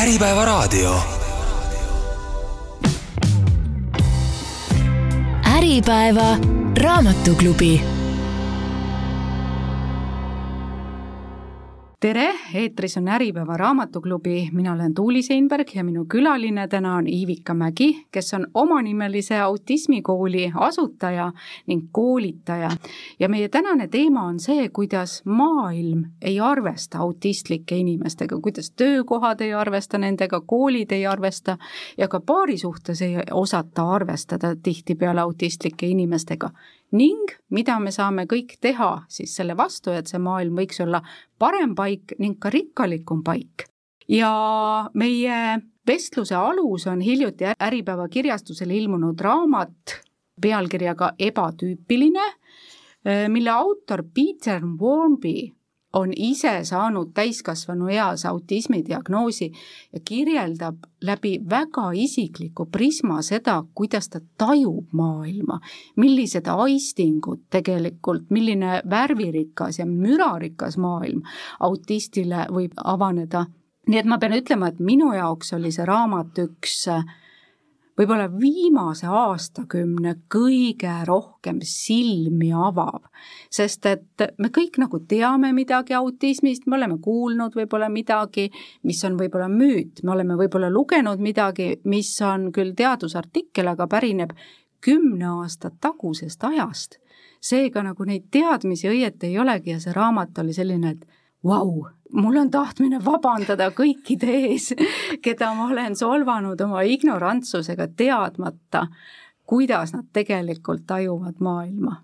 [0.00, 0.96] Äripäevaraadio.
[5.56, 6.36] Äripäeva
[6.82, 7.82] raamatuklubi
[12.00, 17.54] tere, eetris on Äripäeva raamatuklubi, mina olen Tuuli Seinberg ja minu külaline täna on Iivika
[17.54, 21.32] Mägi, kes on omanimelise autismikooli asutaja
[21.66, 22.70] ning koolitaja.
[23.18, 29.52] ja meie tänane teema on see, kuidas maailm ei arvesta autistlike inimestega, kuidas töökohad ei
[29.54, 31.58] arvesta nendega, koolid ei arvesta
[31.98, 36.50] ja ka paari suhtes ei osata arvestada tihtipeale autistlike inimestega
[36.92, 41.02] ning mida me saame kõik teha siis selle vastu, et see maailm võiks olla
[41.38, 43.66] parem paik ning ka rikkalikum paik.
[44.08, 50.00] ja meie vestluse alus on hiljuti Äripäeva kirjastusele ilmunud raamat
[50.40, 52.26] pealkirjaga Ebatüüpiline,
[53.28, 55.52] mille autor Peter Warmby
[55.92, 59.52] on ise saanud täiskasvanu eas autismi diagnoosi
[59.92, 65.60] ja kirjeldab läbi väga isikliku prisma seda, kuidas ta tajub maailma,
[65.96, 71.22] millised aistingud tegelikult, milline värvirikas ja mürarikas maailm
[71.60, 73.46] autistile võib avaneda.
[73.88, 77.04] nii et ma pean ütlema, et minu jaoks oli see raamat üks äh,
[78.00, 83.02] võib-olla viimase aastakümne kõige rohkem silmi avav,
[83.52, 88.48] sest et me kõik nagu teame midagi autismist, me oleme kuulnud võib-olla midagi,
[88.88, 94.32] mis on võib-olla müüt, me oleme võib-olla lugenud midagi, mis on küll teadusartikkel, aga pärineb
[94.80, 96.98] kümne aasta tagusest ajast.
[97.40, 102.36] seega nagu neid teadmisi õieti ei olegi ja see raamat oli selline, et vau mul
[102.36, 104.70] on tahtmine vabandada kõikide ees,
[105.22, 108.86] keda ma olen solvanud oma ignorantsusega, teadmata,
[109.46, 112.00] kuidas nad tegelikult tajuvad maailma.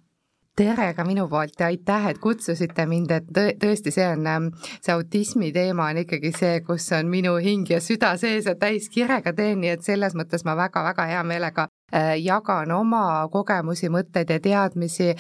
[0.56, 3.26] Tere ka minu poolt ja aitäh, et kutsusite mind, et
[3.60, 4.46] tõesti, see on, ähm,
[4.80, 8.88] see autismi teema on ikkagi see, kus on minu hing ja süda sees ja täis
[8.88, 14.32] kirega teen, nii et selles mõttes ma väga-väga hea meelega äh, jagan oma kogemusi, mõtteid
[14.32, 15.12] ja teadmisi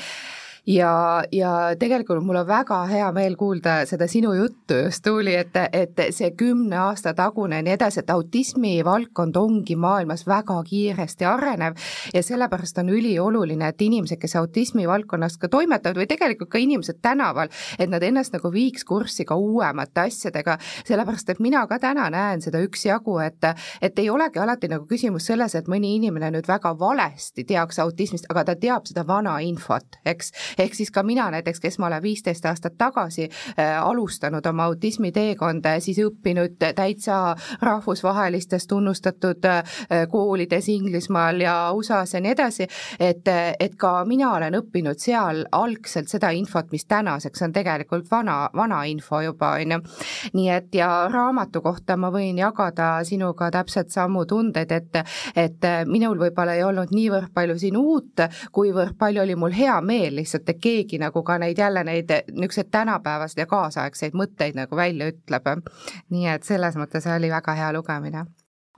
[0.66, 5.54] ja, ja tegelikult mul on väga hea meel kuulda seda sinu juttu just, Tuuli, et,
[5.72, 11.28] et see kümne aasta tagune ja nii edasi, et autismi valdkond ongi maailmas väga kiiresti
[11.28, 11.76] arenev
[12.14, 16.98] ja sellepärast on ülioluline, et inimesed, kes autismi valdkonnas ka toimetavad või tegelikult ka inimesed
[17.02, 22.08] tänaval, et nad ennast nagu viiks kurssi ka uuemate asjadega, sellepärast et mina ka täna
[22.10, 23.50] näen seda üksjagu, et,
[23.82, 28.26] et ei olegi alati nagu küsimus selles, et mõni inimene nüüd väga valesti teaks autismist,
[28.32, 32.02] aga ta teab seda vana infot, eks ehk siis ka mina näiteks, kes ma olen
[32.02, 39.62] viisteist aastat tagasi äh, alustanud oma autismi teekonda ja siis õppinud täitsa rahvusvahelistes tunnustatud äh,
[40.10, 42.68] koolides Inglismaal ja USA-s ja nii edasi,
[43.00, 43.28] et,
[43.60, 48.82] et ka mina olen õppinud seal algselt seda infot, mis tänaseks on tegelikult vana, vana
[48.84, 49.80] info juba, on ju.
[50.36, 55.00] nii et ja raamatu kohta ma võin jagada sinuga täpselt samu tundeid, et,
[55.36, 60.16] et minul võib-olla ei olnud niivõrd palju siin uut, kuivõrd palju oli mul hea meel
[60.20, 65.12] lihtsalt et keegi nagu ka neid jälle neid niisuguseid tänapäevaseid ja kaasaegseid mõtteid nagu välja
[65.12, 65.46] ütleb.
[66.10, 68.26] nii et selles mõttes oli väga hea lugemine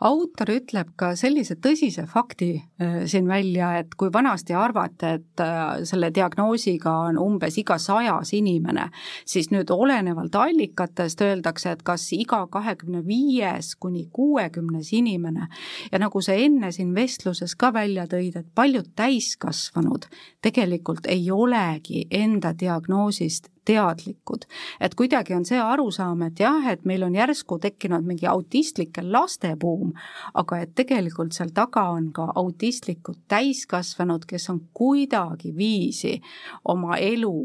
[0.04, 5.82] autor ütleb ka sellise tõsise fakti äh, siin välja, et kui vanasti arvati, et äh,
[5.88, 8.88] selle diagnoosiga on umbes iga sajas inimene,
[9.28, 15.48] siis nüüd olenevalt allikatest öeldakse, et kas iga kahekümne viies kuni kuuekümnes inimene.
[15.92, 20.06] Ja nagu sa enne siin vestluses ka välja tõid, et paljud täiskasvanud
[20.44, 24.46] tegelikult ei olegi enda diagnoosist teadlikud.
[24.80, 29.54] et kuidagi on see arusaam, et jah, et meil on järsku tekkinud mingi autistlike laste
[29.60, 29.92] buum,
[30.34, 36.18] aga et tegelikult seal taga on ka autistlikud täiskasvanud, kes on kuidagiviisi
[36.64, 37.38] oma elu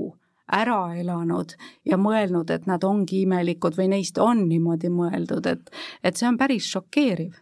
[0.53, 1.55] ära elanud
[1.87, 5.71] ja mõelnud, et nad ongi imelikud või neist on niimoodi mõeldud, et,
[6.03, 7.39] et see on päris šokeeriv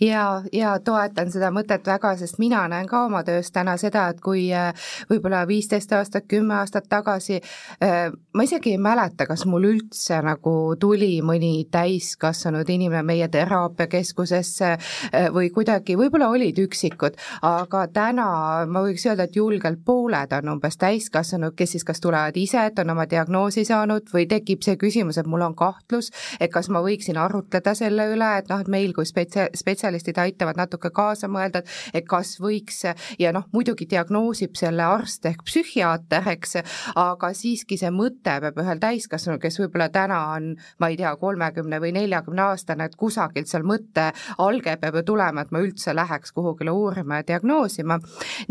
[0.00, 4.20] ja, ja toetan seda mõtet väga, sest mina näen ka oma töös täna seda, et
[4.24, 4.70] kui äh,
[5.10, 7.40] võib-olla viisteist aastat, kümme aastat tagasi
[7.82, 14.70] äh, ma isegi ei mäleta, kas mul üldse nagu tuli mõni täiskasvanud inimene meie teraapiakeskusesse
[14.70, 18.28] äh, või kuidagi, võib-olla olid üksikud, aga täna
[18.70, 22.78] ma võiks öelda, et julgelt pooled on umbes täiskasvanud, kes siis kas tulevad ise, et
[22.78, 26.82] on oma diagnoosi saanud või tekib see küsimus, et mul on kahtlus, et kas ma
[26.84, 31.28] võiksin arutleda selle üle, et noh, et meil kui spetsia-, spetsialistid spetsialistid aitavad natuke kaasa
[31.28, 31.62] mõelda,
[31.94, 32.84] et kas võiks
[33.18, 36.58] ja noh, muidugi diagnoosib selle arst ehk psühhiaater, eks,
[36.96, 41.80] aga siiski see mõte peab ühel täiskasvanul, kes võib-olla täna on, ma ei tea, kolmekümne
[41.80, 46.34] või neljakümne aastane, et kusagilt seal mõtte alge peab ju tulema, et ma üldse läheks
[46.36, 48.00] kuhugile uurima ja diagnoosima,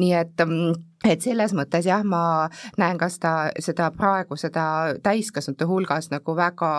[0.01, 5.67] nii et mm, et selles mõttes jah, ma näen ka seda, seda praegu seda täiskasvanute
[5.69, 6.71] hulgas nagu väga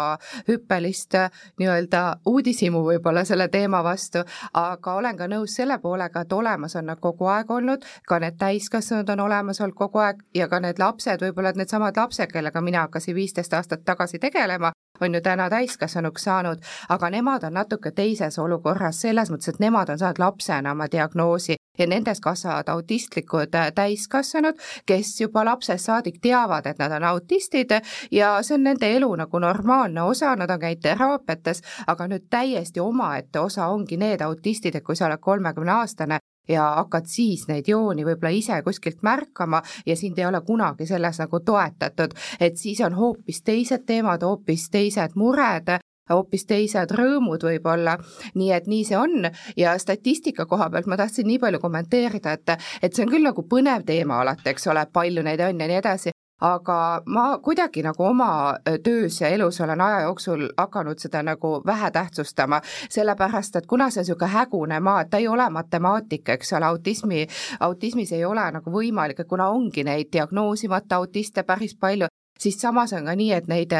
[0.49, 1.15] hüppelist
[1.61, 4.25] nii-öelda uudishimu võib-olla selle teema vastu,
[4.59, 8.38] aga olen ka nõus selle poolega, et olemas on nad kogu aeg olnud, ka need
[8.41, 12.61] täiskasvanud on olemas olnud kogu aeg ja ka need lapsed, võib-olla et needsamad lapsed, kellega
[12.64, 16.59] mina hakkasin viisteist aastat tagasi tegelema, on ju täna täiskasvanuks saanud,
[16.89, 21.56] aga nemad on natuke teises olukorras selles mõttes, et nemad on saanud lapsena oma diagnoosi
[21.79, 27.71] ja nendest kasvavad autistlikud äh, täiskasvanud, kes juba lapsest saadik teavad, et nad on autistid
[28.11, 32.81] ja see on nende elu nagu normaalne osa, nad on käinud teraapiates, aga nüüd täiesti
[32.81, 36.19] omaette osa ongi need autistid, et kui sa oled kolmekümne aastane,
[36.49, 41.19] ja hakkad siis neid jooni võib-olla ise kuskilt märkama ja sind ei ole kunagi selles
[41.19, 45.79] nagu toetatud, et siis on hoopis teised teemad, hoopis teised mured
[46.09, 47.99] hoopis teised rõõmud võib-olla,
[48.39, 49.29] nii et nii see on.
[49.56, 53.45] Ja statistika koha pealt ma tahtsin nii palju kommenteerida, et et see on küll nagu
[53.45, 58.05] põnev teema alati, eks ole, palju neid on ja nii edasi, aga ma kuidagi nagu
[58.05, 63.90] oma töös ja elus olen aja jooksul hakanud seda nagu vähe tähtsustama, sellepärast et kuna
[63.90, 67.26] see on niisugune hägune maa, et ta ei ole matemaatika, eks ole, autismi,
[67.61, 72.06] autismis ei ole nagu võimalik, kuna ongi neid diagnoosimata autiste päris palju,
[72.38, 73.75] siis samas on ka nii, et neid,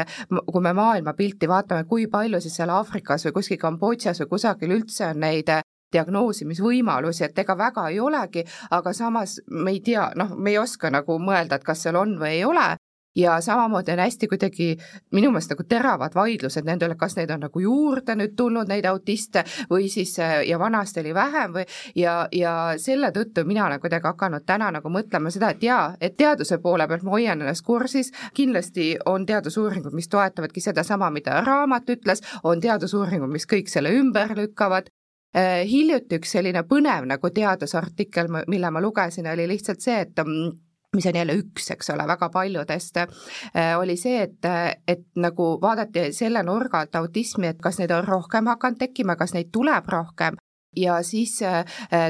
[0.51, 5.07] kui me maailmapilti vaatame, kui palju siis seal Aafrikas või kuskil Kambodžas või kusagil üldse
[5.07, 5.51] on neid
[5.93, 10.91] diagnoosimisvõimalusi, et ega väga ei olegi, aga samas me ei tea, noh, me ei oska
[10.93, 12.69] nagu mõelda, et kas seal on või ei ole.
[13.17, 14.77] Ja samamoodi on hästi kuidagi
[15.11, 18.85] minu meelest nagu teravad vaidlused nende üle, kas neid on nagu juurde nüüd tulnud, neid
[18.85, 20.13] autiste, või siis
[20.47, 21.65] ja vanasti oli vähem või
[21.97, 26.15] ja, ja selle tõttu mina olen kuidagi hakanud täna nagu mõtlema seda, et jaa, et
[26.21, 31.89] teaduse poole pealt ma hoian ennast kursis, kindlasti on teadusuuringud, mis toetavadki sedasama, mida raamat
[31.89, 34.93] ütles, on teadusuuringud, mis kõik selle ümber lükkavad,
[35.35, 40.57] hiljuti üks selline põnev nagu teadusartikkel, mille ma lugesin, oli lihtsalt see, et mm,
[40.95, 44.45] mis on jälle üks, eks ole, väga paljudest, äh, oli see, et,
[44.87, 49.35] et nagu vaadati selle nurga alt autismi, et kas neid on rohkem hakanud tekkima, kas
[49.37, 50.39] neid tuleb rohkem.
[50.77, 51.65] Ja siis äh,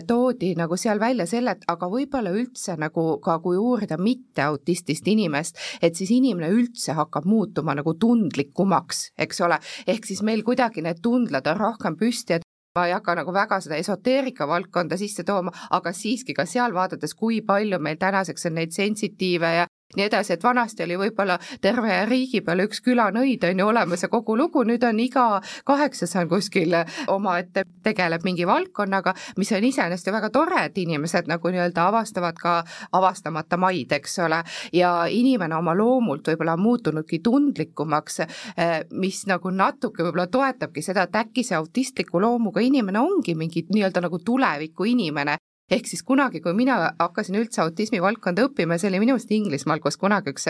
[0.08, 5.60] toodi nagu seal välja selle, et aga võib-olla üldse nagu ka kui uurida mitteautistist inimest,
[5.82, 11.00] et siis inimene üldse hakkab muutuma nagu tundlikumaks, eks ole, ehk siis meil kuidagi need
[11.04, 15.54] tundled on rohkem püsti, et ma ei hakka nagu väga seda esoteerika valdkonda sisse tooma,
[15.78, 20.36] aga siiski ka seal vaadates, kui palju meil tänaseks on neid sensitiive ja nii edasi,
[20.36, 24.62] et vanasti oli võib-olla terve riigi peale üks külanõid on ju olemas ja kogu lugu,
[24.68, 25.24] nüüd on iga
[25.66, 26.76] kaheksas on kuskil
[27.10, 32.38] omaette, tegeleb mingi valdkonnaga, mis on iseenesest ju väga tore, et inimesed nagu nii-öelda avastavad
[32.38, 32.60] ka
[32.94, 34.44] avastamata maid, eks ole,
[34.78, 41.10] ja inimene oma loomult võib-olla on muutunudki tundlikumaks, eh, mis nagu natuke võib-olla toetabki seda,
[41.10, 45.40] et äkki see autistliku loomuga inimene ongi mingi nii-öelda nagu tuleviku inimene,
[45.70, 49.80] ehk siis kunagi, kui mina hakkasin üldse autismi valdkonda õppima, see oli minu meelest Inglismaal,
[49.84, 50.50] kus kunagi üks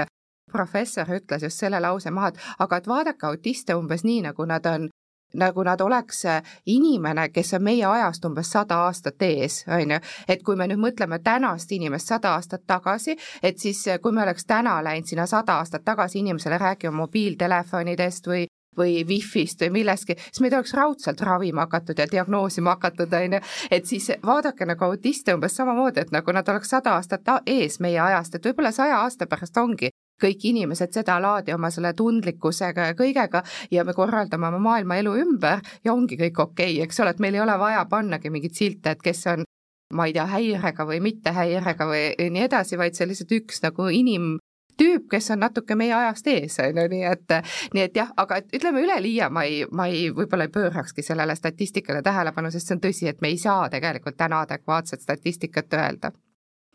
[0.52, 4.66] professor ütles just selle lause maha, et aga et vaadake autiste umbes nii, nagu nad
[4.66, 4.90] on
[5.34, 6.24] nagu nad oleks
[6.66, 10.00] inimene, kes on meie ajast umbes sada aastat ees, on ju.
[10.28, 14.46] et kui me nüüd mõtleme tänast inimest sada aastat tagasi, et siis kui me oleks
[14.46, 18.48] täna läinud sinna sada aastat tagasi inimesele rääkima mobiiltelefonidest või
[18.80, 23.42] või wifi'st või millestki, siis meid oleks raudselt ravima hakatud ja diagnoosima hakatud, on ju,
[23.72, 28.00] et siis vaadake nagu autiste umbes samamoodi, et nagu nad oleks sada aastat ees meie
[28.00, 33.44] ajast, et võib-olla saja aasta pärast ongi kõik inimesed sedalaadi oma selle tundlikkusega ja kõigega
[33.72, 37.38] ja me korraldame oma maailmaelu ümber ja ongi kõik okei okay,, eks ole, et meil
[37.38, 39.48] ei ole vaja pannagi mingeid silte, et kes on
[39.94, 43.88] ma ei tea, häirega või mitte häirega või nii edasi, vaid see lihtsalt üks nagu
[43.94, 44.36] inim,
[44.80, 47.36] tüüp, kes on natuke meie ajast ees, on ju, nii et,
[47.76, 52.02] nii et jah, aga ütleme üleliia ma ei, ma ei, võib-olla ei pöörakski sellele statistikale
[52.06, 56.14] tähelepanu, sest see on tõsi, et me ei saa tegelikult täna adekvaatset statistikat öelda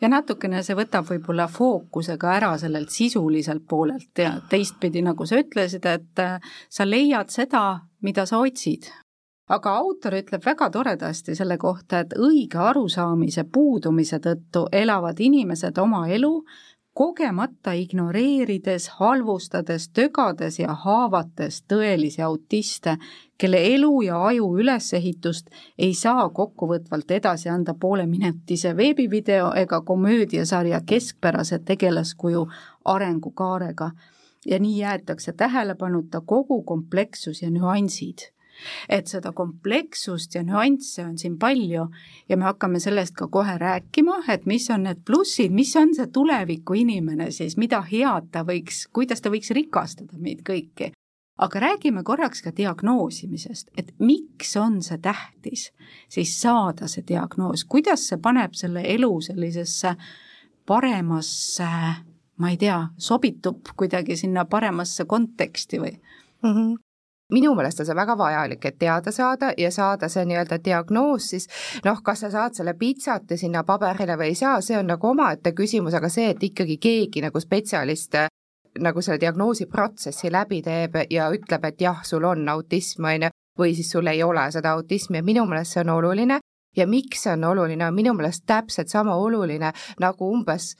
[0.03, 5.39] ja natukene see võtab võib-olla fookuse ka ära sellelt sisuliselt poolelt ja teistpidi, nagu sa
[5.41, 7.65] ütlesid, et äh, sa leiad seda,
[8.03, 8.91] mida sa otsid.
[9.45, 16.07] aga autor ütleb väga toredasti selle kohta, et õige arusaamise puudumise tõttu elavad inimesed oma
[16.09, 16.33] elu
[16.95, 22.97] kogemata ignoreerides, halvustades, tögades ja haavates tõelisi autiste,
[23.39, 31.59] kelle elu ja aju ülesehitust ei saa kokkuvõtvalt edasi anda pooleminutise veebivideo ega komöödiasarja keskpärase
[31.59, 32.47] tegelaskuju
[32.85, 33.91] arengukaarega.
[34.47, 38.34] ja nii jäetakse tähelepanuta kogu komplekssus ja nüansid
[38.89, 41.87] et seda komplekssust ja nüansse on siin palju
[42.29, 46.07] ja me hakkame sellest ka kohe rääkima, et mis on need plussid, mis on see
[46.13, 50.93] tuleviku inimene siis, mida head ta võiks, kuidas ta võiks rikastada meid kõiki.
[51.39, 55.73] aga räägime korraks ka diagnoosimisest, et miks on see tähtis
[56.09, 59.97] siis saada see diagnoos, kuidas see paneb selle elu sellisesse
[60.67, 61.69] paremasse,
[62.39, 65.95] ma ei tea, sobitub kuidagi sinna paremasse konteksti või
[66.43, 66.51] mm?
[66.55, 66.75] -hmm
[67.33, 71.49] minu meelest on see väga vajalik, et teada saada ja saada see nii-öelda diagnoos siis
[71.85, 75.55] noh, kas sa saad selle pitsati sinna paberile või ei saa, see on nagu omaette
[75.57, 78.19] küsimus, aga see, et ikkagi keegi nagu spetsialist
[78.81, 83.75] nagu selle diagnoosiprotsessi läbi teeb ja ütleb, et jah, sul on autism, on ju, või
[83.75, 86.41] siis sul ei ole seda autismi minu meelest see on oluline.
[86.77, 89.71] Ja miks see on oluline, on minu meelest täpselt sama oluline
[90.03, 90.73] nagu umbes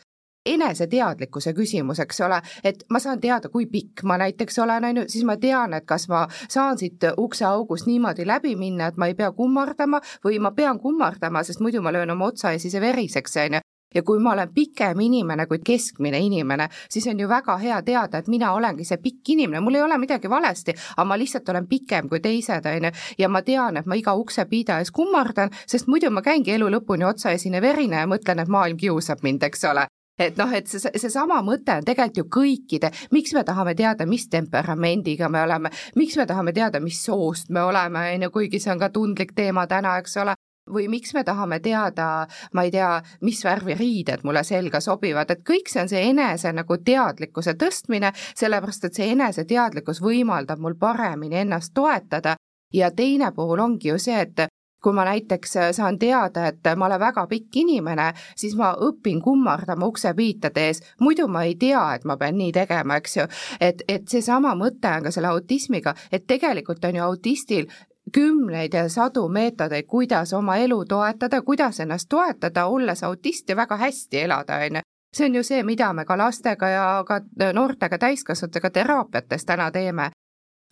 [0.47, 5.05] eneseteadlikkuse küsimus, eks ole, et ma saan teada, kui pikk ma näiteks olen, on ju,
[5.09, 9.15] siis ma tean, et kas ma saan siit ukseaugust niimoodi läbi minna, et ma ei
[9.19, 13.37] pea kummardama või ma pean kummardama, sest muidu ma löön oma otsa ja siis veriseks,
[13.47, 13.65] on ju.
[13.95, 18.19] Ja kui ma olen pikem inimene kui keskmine inimene, siis on ju väga hea teada,
[18.19, 21.69] et mina olengi see pikk inimene, mul ei ole midagi valesti, aga ma lihtsalt olen
[21.71, 25.87] pikem kui teised, on ju, ja ma tean, et ma iga uksepiida ees kummardan, sest
[25.87, 29.87] muidu ma käingi elu lõpuni otsaesine verine ja mõtlen, et maailm kiusab mind, eks ole
[30.19, 34.29] et noh, et see, seesama mõte on tegelikult ju kõikide, miks me tahame teada, mis
[34.31, 38.73] temperamendiga me oleme, miks me tahame teada, mis soost me oleme, on ju, kuigi see
[38.75, 40.37] on ka tundlik teema täna, eks ole,
[40.71, 45.45] või miks me tahame teada, ma ei tea, mis värvi riided mulle selga sobivad, et
[45.45, 51.43] kõik see on see enese nagu teadlikkuse tõstmine, sellepärast et see eneseteadlikkus võimaldab mul paremini
[51.45, 52.37] ennast toetada.
[52.75, 54.49] Ja teine pool ongi ju see, et
[54.85, 59.89] kui ma näiteks saan teada, et ma olen väga pikk inimene, siis ma õpin kummardama
[59.89, 63.27] uksepiitade ees, muidu ma ei tea, et ma pean nii tegema, eks ju.
[63.61, 67.69] et, et seesama mõte on ka selle autismiga, et tegelikult on ju autistil
[68.13, 73.77] kümneid ja sadu meetodeid, kuidas oma elu toetada, kuidas ennast toetada, olles autist ja väga
[73.77, 74.83] hästi elada, on ju.
[75.15, 77.21] see on ju see, mida me ka lastega ja ka
[77.53, 80.11] noortega täiskasvanutega teraapiates täna teeme.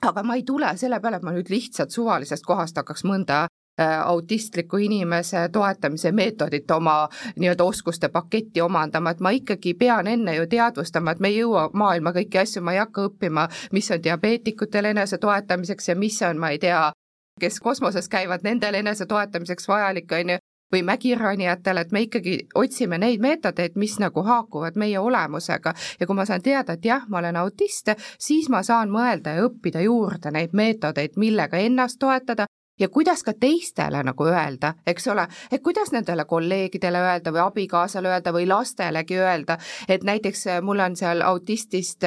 [0.03, 3.62] aga ma ei tule selle peale, et ma nüüd lihtsalt suvalisest kohast hakkaks mõnda äh,
[4.05, 10.47] autistliku inimese toetamise meetodit oma nii-öelda oskuste paketti omandama, et ma ikkagi pean enne ju
[10.47, 14.91] teadvustama, et me ei jõua maailma kõiki asju, ma ei hakka õppima, mis on diabeetikutel
[14.93, 16.91] enese toetamiseks ja mis on, ma ei tea,
[17.41, 20.39] kes kosmoses käivad, nendel enese toetamiseks vajalik, on ju,
[20.73, 25.75] või mägironijatel, et me ikkagi otsime neid meetodeid, mis nagu haakuvad meie olemusega.
[26.01, 29.45] Ja kui ma saan teada, et jah, ma olen autist, siis ma saan mõelda ja
[29.49, 32.47] õppida juurde neid meetodeid, millega ennast toetada
[32.81, 38.09] ja kuidas ka teistele nagu öelda, eks ole, et kuidas nendele kolleegidele öelda või abikaasale
[38.09, 42.05] öelda või lastelegi öelda, et näiteks mul on seal autistist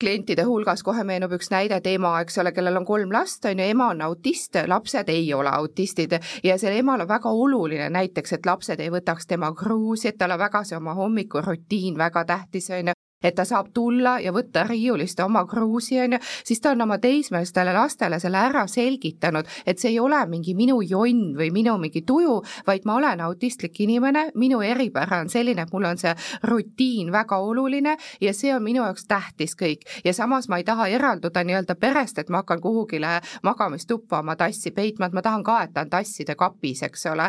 [0.00, 3.58] klientide hulgas kohe meenub üks näide, et ema, eks ole, kellel on kolm last, on
[3.58, 6.14] ju, ema on autist, lapsed ei ole autistid.
[6.44, 10.36] Ja sellel emal on väga oluline näiteks, et lapsed ei võtaks tema kruusi, et tal
[10.36, 14.62] on väga see oma hommikurutiin väga tähtis, on ju, et ta saab tulla ja võtta
[14.68, 19.78] riiulist oma kruusi, on ju, siis ta on oma teismelistele lastele selle ära selgitanud, et
[19.78, 24.28] see ei ole mingi minu jonn või minu mingi tuju, vaid ma olen autistlik inimene,
[24.38, 26.14] minu eripära on selline, et mul on see
[26.46, 29.86] rutiin väga oluline ja see on minu jaoks tähtis kõik.
[30.04, 34.70] ja samas ma ei taha eralduda nii-öelda perest, et ma hakkan kuhugile magamistuppa oma tassi
[34.70, 37.28] peitma, et ma tahan ka, et ta on tasside kapis, eks ole,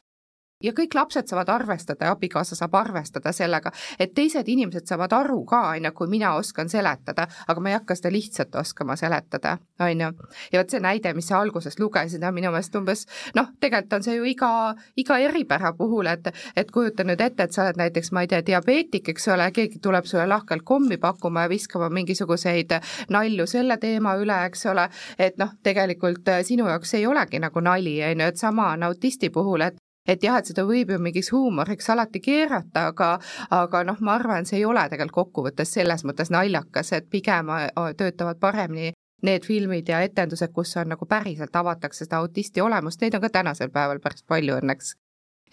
[0.63, 5.43] ja kõik lapsed saavad arvestada ja abikaasa saab arvestada sellega, et teised inimesed saavad aru
[5.47, 9.57] ka, on ju, kui mina oskan seletada, aga ma ei hakka seda lihtsalt oskama seletada,
[9.79, 10.11] on ju.
[10.51, 13.05] ja vot see näide, mis sa alguses lugesid, on minu meelest umbes
[13.39, 14.51] noh, tegelikult on see ju iga,
[14.99, 18.43] iga eripära puhul, et, et kujuta nüüd ette, et sa oled näiteks, ma ei tea,
[18.51, 22.75] diabeetik, eks ole, keegi tuleb sulle lahkelt kommi pakkuma ja viskama mingisuguseid
[23.09, 28.01] nalju selle teema üle, eks ole, et noh, tegelikult sinu jaoks ei olegi nagu nali,
[28.11, 31.32] on ju, et sama on autisti puhul, et et jah, et seda võib ju mingiks
[31.34, 33.12] huumoriks alati keerata, aga
[33.56, 37.51] aga noh, ma arvan, see ei ole tegelikult kokkuvõttes selles mõttes naljakas, et pigem
[37.98, 43.15] töötavad paremini need filmid ja etendused, kus on nagu päriselt avatakse seda autisti olemust, neid
[43.18, 44.96] on ka tänasel päeval päris palju õnneks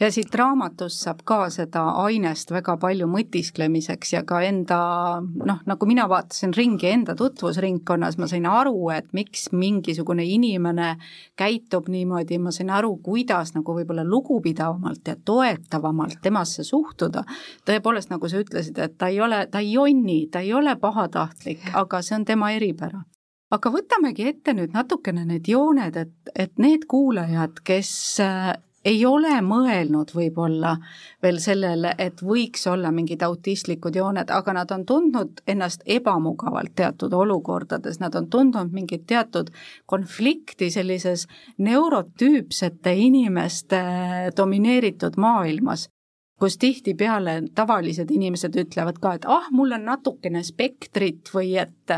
[0.00, 4.78] ja siit raamatust saab ka seda ainest väga palju mõtisklemiseks ja ka enda
[5.22, 10.92] noh, nagu mina vaatasin ringi enda tutvusringkonnas, ma sain aru, et miks mingisugune inimene
[11.38, 17.24] käitub niimoodi, ma sain aru, kuidas nagu võib-olla lugupidavamalt ja toetavamalt temasse suhtuda.
[17.66, 21.70] tõepoolest, nagu sa ütlesid, et ta ei ole, ta ei jonni, ta ei ole pahatahtlik,
[21.74, 23.04] aga see on tema eripära
[23.50, 27.90] aga võtamegi ette nüüd natukene need jooned, et, et need kuulajad, kes
[28.86, 30.76] ei ole mõelnud võib-olla
[31.22, 37.12] veel sellele, et võiks olla mingid autistlikud jooned, aga nad on tundnud ennast ebamugavalt teatud
[37.12, 39.50] olukordades, nad on tundnud mingit teatud
[39.86, 41.26] konflikti sellises
[41.58, 43.82] neurotüüpsete inimeste
[44.36, 45.88] domineeritud maailmas
[46.40, 51.96] kus tihtipeale tavalised inimesed ütlevad ka, et ah, mul on natukene spektrit või et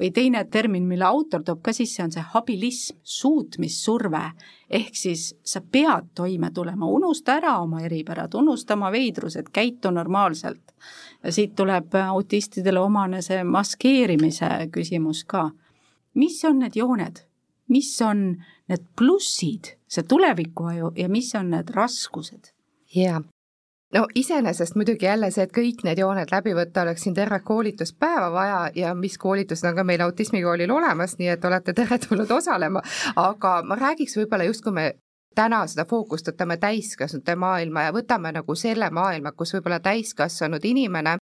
[0.00, 4.22] või teine termin, mille autor toob ka sisse, on see habilism, suutmissurve.
[4.70, 10.74] ehk siis sa pead toime tulema, unusta ära oma eripärad, unusta oma veidrused, käitu normaalselt.
[11.22, 15.50] ja siit tuleb autistidele omane see maskeerimise küsimus ka.
[16.14, 17.24] mis on need jooned,
[17.68, 18.36] mis on
[18.68, 22.52] need plussid, see tulevikuaju ja mis on need raskused?
[22.94, 23.22] jaa,
[23.94, 28.30] no iseenesest muidugi jälle see, et kõik need jooned läbi võtta, oleks siin tervet koolituspäeva
[28.32, 32.82] vaja ja mis koolitused on ka meil autismikoolil olemas, nii et olete teretulnud osalema,
[33.16, 34.90] aga ma räägiks võib-olla just, kui me
[35.38, 41.16] täna seda fookust võtame täiskasvanute maailma ja võtame nagu selle maailma, kus võib-olla täiskasvanud inimene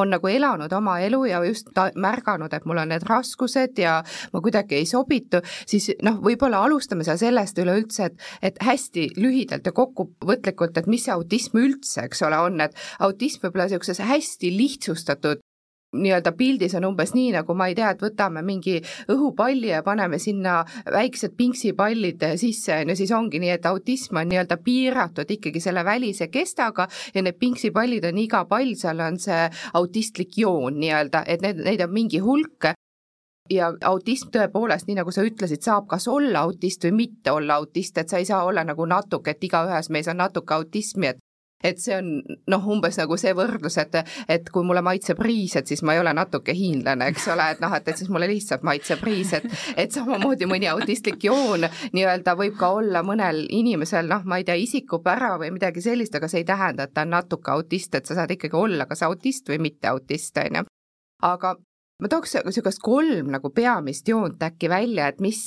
[0.00, 4.00] on nagu elanud oma elu ja just märganud, et mul on need raskused ja
[4.32, 9.66] ma kuidagi ei sobitu, siis noh, võib-olla alustame seal sellest üleüldse, et, et hästi lühidalt
[9.66, 14.52] ja kokkuvõtlikult, et mis see autism üldse, eks ole, on, et autism võib-olla niisuguses hästi
[14.56, 15.44] lihtsustatud
[15.96, 18.76] nii-öelda pildis on umbes nii, nagu ma ei tea, et võtame mingi
[19.10, 24.30] õhupalli ja paneme sinna väiksed pinksipallid sisse, on ju, siis ongi nii, et autism on
[24.30, 29.48] nii-öelda piiratud ikkagi selle välise kestaga ja need pinksipallid on iga pall, seal on see
[29.74, 32.72] autistlik joon nii-öelda, et need, neid on mingi hulk.
[33.50, 37.98] Ja autism tõepoolest, nii nagu sa ütlesid, saab kas olla autist või mitte olla autist,
[37.98, 41.18] et sa ei saa olla nagu natuke, et igaühes meis on natuke autismi, et
[41.64, 42.08] et see on
[42.50, 43.98] noh, umbes nagu see võrdlus, et,
[44.32, 47.62] et kui mulle maitseb riis, et siis ma ei ole natuke hiinlane, eks ole, et
[47.62, 52.36] noh, et, et siis mulle lihtsalt maitseb riis, et et samamoodi mõni autistlik joon nii-öelda
[52.38, 56.44] võib ka olla mõnel inimesel noh, ma ei tea, isikupära või midagi sellist, aga see
[56.44, 59.60] ei tähenda, et ta on natuke autist, et sa saad ikkagi olla kas autist või
[59.70, 60.68] mitte autist, on ju.
[61.28, 61.54] aga
[62.00, 65.42] ma tooks niisugust kolm nagu peamist joont äkki välja, et mis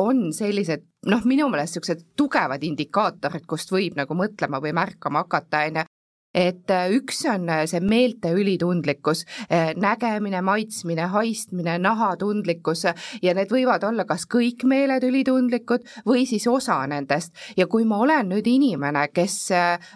[0.00, 5.64] on sellised noh, minu meelest niisugused tugevad indikaatorid, kust võib nagu mõtlema või märkama hakata,
[5.68, 5.88] on ju,
[6.34, 12.84] et äh, üks on äh, see meelte ülitundlikkus, äh, nägemine, maitsmine, haistmine, nahatundlikkus
[13.22, 17.32] ja need võivad olla kas kõik meeled ülitundlikud või siis osa nendest.
[17.56, 19.38] ja kui ma olen nüüd inimene, kes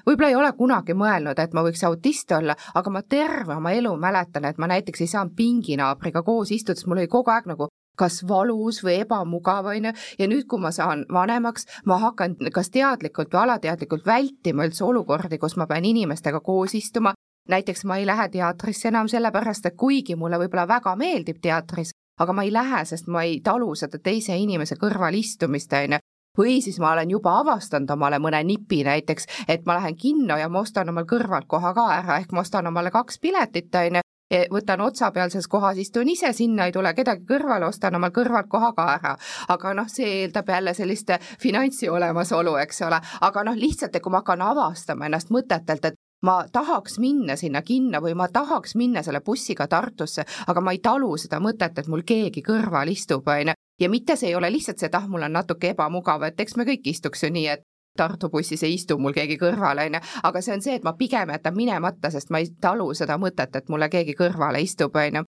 [0.06, 3.92] võib-olla ei ole kunagi mõelnud, et ma võiks autist olla, aga ma terve oma elu
[3.96, 7.71] mäletan, et ma näiteks ei saanud pinginaabriga koos istuda, sest mul oli kogu aeg nagu
[7.98, 12.70] kas valus või ebamugav, on ju, ja nüüd, kui ma saan vanemaks, ma hakkan kas
[12.72, 17.14] teadlikult või alateadlikult vältima üldse olukordi, kus ma pean inimestega koos istuma,
[17.48, 22.32] näiteks ma ei lähe teatrisse enam sellepärast, et kuigi mulle võib-olla väga meeldib teatris, aga
[22.32, 26.02] ma ei lähe, sest ma ei talu seda teise inimese kõrval istumist, on ju,
[26.38, 30.48] või siis ma olen juba avastanud omale mõne nipi näiteks, et ma lähen kinno ja
[30.48, 34.06] ma ostan omal kõrvaltkoha ka ära, ehk ma ostan omale kaks piletit, on ju,
[34.52, 38.86] Võtan otsapealses kohas, istun ise sinna, ei tule kedagi kõrvale, ostan omal kõrvalt koha ka
[38.94, 39.16] ära.
[39.48, 44.12] aga noh, see eeldab jälle sellist finantsi olemasolu, eks ole, aga noh, lihtsalt, et kui
[44.12, 49.02] ma hakkan avastama ennast mõtetelt, et ma tahaks minna sinna kinno või ma tahaks minna
[49.02, 53.52] selle bussiga Tartusse, aga ma ei talu seda mõtet, et mul keegi kõrval istub, on
[53.52, 53.58] ju.
[53.80, 56.56] ja mitte see ei ole lihtsalt see, et ah, mul on natuke ebamugav, et eks
[56.56, 57.66] me kõik istuks ju nii, et
[57.96, 60.94] Tartu bussis ei istu mul keegi kõrval, on ju, aga see on see, et ma
[60.96, 65.20] pigem jätan minemata, sest ma ei talu seda mõtet, et mulle keegi kõrvale istub, on
[65.20, 65.24] ju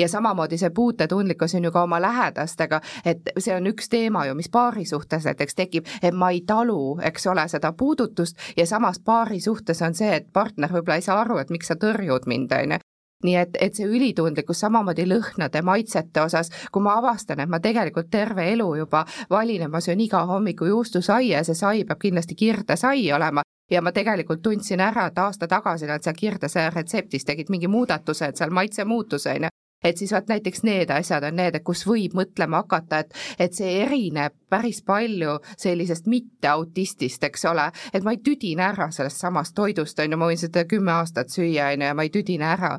[0.00, 4.34] ja samamoodi see puutetundlikkus on ju ka oma lähedastega, et see on üks teema ju,
[4.34, 8.38] mis paari suhtes näiteks tekib, et ma ei talu, eks ole, seda puudutust.
[8.56, 11.76] Ja samas paari suhtes on see, et partner võib-olla ei saa aru, et miks sa
[11.76, 12.89] tõrjud mind, on ju
[13.24, 18.10] nii et, et see ülitundlikkus samamoodi lõhnade, maitsete osas, kui ma avastan, et ma tegelikult
[18.10, 22.34] terve elu juba valin, et ma söön iga hommiku juustusaia ja see sai peab kindlasti
[22.34, 27.52] kirdesai olema, ja ma tegelikult tundsin ära, et aasta tagasi nad seal kirdesaia retseptis tegid
[27.52, 29.56] mingi muudatuse, et seal maitse muutus, on ju.
[29.84, 33.54] Et siis vaat näiteks need asjad on need, et kus võib mõtlema hakata, et, et
[33.56, 39.56] see erineb päris palju sellisest mitteautistist, eks ole, et ma ei tüdine ära sellest samast
[39.56, 42.52] toidust, on ju, ma võin seda kümme aastat süüa, on ju, ja ma ei tüdine
[42.52, 42.76] ära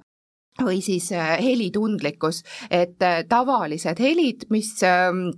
[0.65, 5.29] või siis äh, helitundlikkus, et äh, tavalised helid, mis ähm,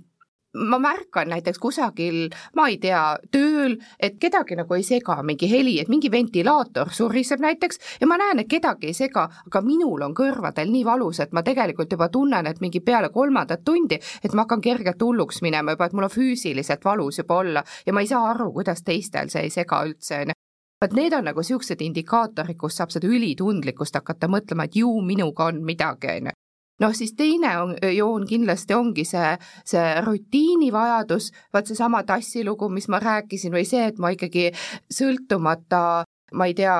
[0.54, 3.00] ma märkan näiteks kusagil, ma ei tea,
[3.34, 8.18] tööl, et kedagi nagu ei sega mingi heli, et mingi ventilaator suriseb näiteks ja ma
[8.20, 12.08] näen, et kedagi ei sega, aga minul on kõrvadel nii valus, et ma tegelikult juba
[12.08, 16.08] tunnen, et mingi peale kolmandat tundi, et ma hakkan kergelt hulluks minema juba, et mul
[16.08, 19.82] on füüsiliselt valus juba olla ja ma ei saa aru, kuidas teistel see ei sega
[19.88, 20.43] üldse, on ju
[20.84, 25.50] vot need on nagu niisugused indikaatorid, kus saab seda ülitundlikkust hakata mõtlema, et ju minuga
[25.50, 26.38] on midagi, on ju
[26.82, 29.28] noh, siis teine on, joon kindlasti ongi see,
[29.68, 34.50] see rutiinivajadus, vaat seesama tassilugu, mis ma rääkisin, või see, et ma ikkagi
[34.92, 36.02] sõltumata
[36.34, 36.74] ma ei tea,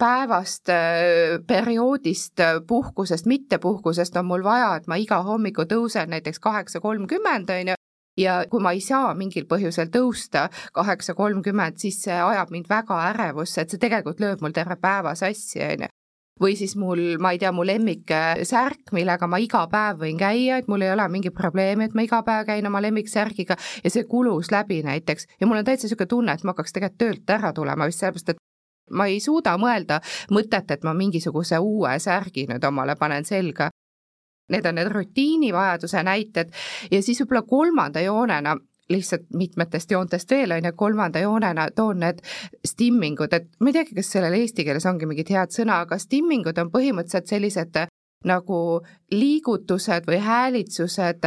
[0.00, 0.70] päevast,
[1.46, 7.74] perioodist, puhkusest, mittepuhkusest on mul vaja, et ma iga hommiku tõusen näiteks kaheksa kolmkümmend, on
[7.74, 7.76] ju,
[8.16, 13.00] ja kui ma ei saa mingil põhjusel tõusta kaheksa kolmkümmend, siis see ajab mind väga
[13.10, 15.92] ärevusse, et see tegelikult lööb mul terve päeva sassi, on ju
[16.40, 20.68] või siis mul, ma ei tea, mu lemmiksärk, millega ma iga päev võin käia, et
[20.68, 24.50] mul ei ole mingit probleemi, et ma iga päev käin oma lemmiksärgiga ja see kulus
[24.50, 27.86] läbi näiteks ja mul on täitsa niisugune tunne, et ma hakkaks tegelikult töölt ära tulema
[27.86, 28.42] just sellepärast, et
[28.90, 30.00] ma ei suuda mõelda
[30.34, 33.70] mõtet, et ma mingisuguse uue särgi nüüd omale panen selga.
[34.52, 36.50] Need on need rutiinivajaduse näited
[36.90, 38.56] ja siis võib-olla kolmanda joonena
[38.88, 42.20] lihtsalt mitmetest joontest veel, on ju, kolmanda joonena toon need
[42.66, 46.58] stimmingud, et ma ei teagi, kas sellel eesti keeles ongi mingit head sõna, aga stimmingud
[46.60, 47.80] on põhimõtteliselt sellised
[48.24, 48.58] nagu
[49.12, 51.26] liigutused või häälitsused,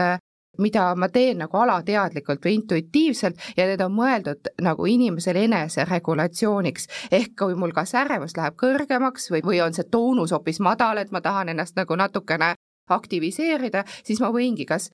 [0.57, 6.87] mida ma teen nagu alateadlikult või intuitiivselt ja need on mõeldud nagu inimesele eneseregulatsiooniks.
[7.11, 11.11] ehk kui mul kas ärevus läheb kõrgemaks või, või on see toonus hoopis madal, et
[11.11, 12.55] ma tahan ennast nagu natukene
[12.89, 14.89] aktiviseerida, siis ma võingi kas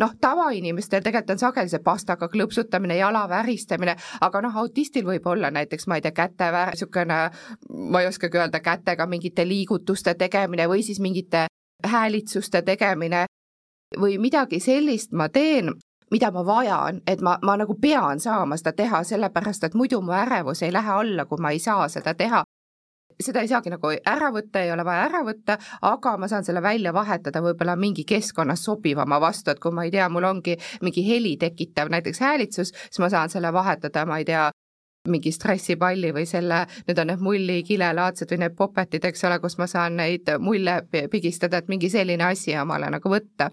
[0.00, 5.50] noh, tavainimestel tegelikult on sageli see pastaga klõpsutamine, jala väristamine, aga noh, autistil võib olla
[5.52, 7.20] näiteks, ma ei tea, käte vär-, niisugune,
[7.92, 11.46] ma ei oskagi öelda, kätega mingite liigutuste tegemine või siis mingite
[11.86, 13.26] häälitsuste tegemine
[13.98, 15.72] või midagi sellist ma teen,
[16.10, 20.14] mida ma vajan, et ma, ma nagu pean saama seda teha, sellepärast et muidu mu
[20.16, 22.42] ärevus ei lähe alla, kui ma ei saa seda teha
[23.22, 25.58] seda ei saagi nagu ära võtta, ei ole vaja ära võtta,
[25.88, 29.94] aga ma saan selle välja vahetada võib-olla mingi keskkonnas sobivama vastu, et kui ma ei
[29.94, 34.28] tea, mul ongi mingi heli tekitav näiteks häälitsus, siis ma saan selle vahetada, ma ei
[34.28, 34.50] tea,
[35.08, 39.66] mingi stressipalli või selle, need on need mullikilelaadsed või need popetid, eks ole, kus ma
[39.66, 40.76] saan neid mulle
[41.10, 43.50] pigistada, et mingi selline asi omale nagu võtta.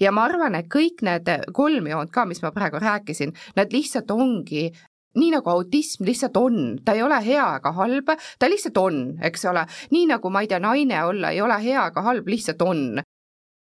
[0.00, 4.10] Ja ma arvan, et kõik need kolm joont ka, mis ma praegu rääkisin, nad lihtsalt
[4.10, 4.66] ongi
[5.14, 9.44] nii nagu autism lihtsalt on, ta ei ole hea ega halb, ta lihtsalt on, eks
[9.50, 13.02] ole, nii nagu ma ei tea, naine olla ei ole hea ega halb, lihtsalt on.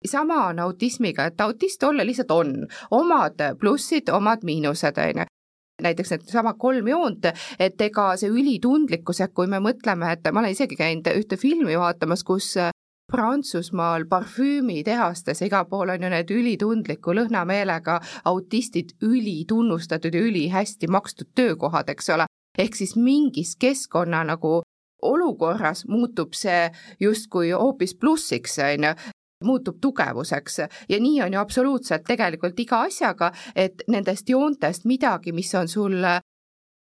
[0.03, 2.57] Sama on autismiga, et autist olla lihtsalt on,
[2.91, 5.29] omad plussid, omad miinused, on ju
[5.83, 7.27] näiteks needsamad kolm joont,
[7.59, 11.79] et ega see ülitundlikkus, et kui me mõtleme, et ma olen isegi käinud ühte filmi
[11.79, 12.53] vaatamas, kus
[13.13, 17.99] Prantsusmaal parfüümitehastes, igal pool on ju need ülitundliku lõhnameelega
[18.31, 22.27] autistid ülitunnustatud ja ülihästi makstud töökohad, eks ole.
[22.59, 24.63] ehk siis mingis keskkonna nagu
[25.03, 26.71] olukorras muutub see
[27.01, 28.95] justkui hoopis plussiks, on ju,
[29.45, 35.55] muutub tugevuseks ja nii on ju absoluutselt tegelikult iga asjaga, et nendest joontest midagi, mis
[35.55, 36.05] on sul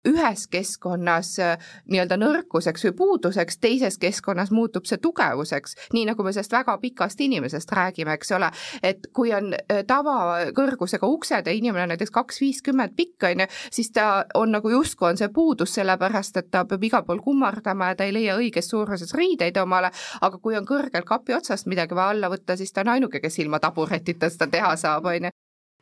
[0.08, 1.58] ühes keskkonnas äh,
[1.90, 7.22] nii-öelda nõrkuseks või puuduseks, teises keskkonnas muutub see tugevuseks, nii nagu me sellest väga pikast
[7.22, 8.52] inimesest räägime, eks ole,
[8.84, 13.50] et kui on äh, tavakõrgusega uksed ja inimene on näiteks kaks viiskümmend pikk, on ju,
[13.72, 17.92] siis ta on nagu justkui on see puudus, sellepärast et ta peab igal pool kummardama
[17.92, 21.96] ja ta ei leia õiges suuruses riideid omale, aga kui on kõrgel kapi otsast midagi
[21.98, 25.37] vaja alla võtta, siis ta on ainuke, kes ilma taburetita seda teha saab, on ju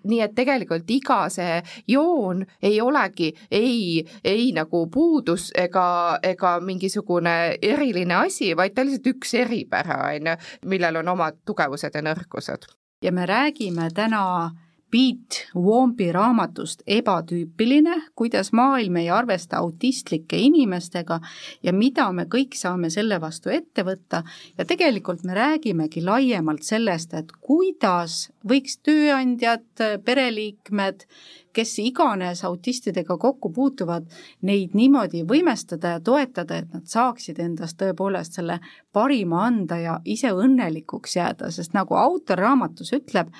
[0.05, 7.57] nii et tegelikult iga see joon ei olegi ei, ei nagu puudus ega, ega mingisugune
[7.61, 10.37] eriline asi, vaid ta on lihtsalt üks eripära, on ju,
[10.71, 12.69] millel on omad tugevused ja nõrkused.
[13.01, 14.51] ja me räägime täna
[14.91, 21.19] Pete Wombi raamatust Ebatüüpiline, kuidas maailm ei arvesta autistlike inimestega
[21.63, 24.21] ja mida me kõik saame selle vastu ette võtta.
[24.57, 29.65] Ja tegelikult me räägimegi laiemalt sellest, et kuidas võiks tööandjad,
[30.05, 31.07] pereliikmed,
[31.55, 34.07] kes iganes autistidega kokku puutuvad,
[34.45, 38.59] neid niimoodi võimestada ja toetada, et nad saaksid endast tõepoolest selle
[38.93, 43.31] parima anda ja ise õnnelikuks jääda, sest nagu autor raamatus ütleb,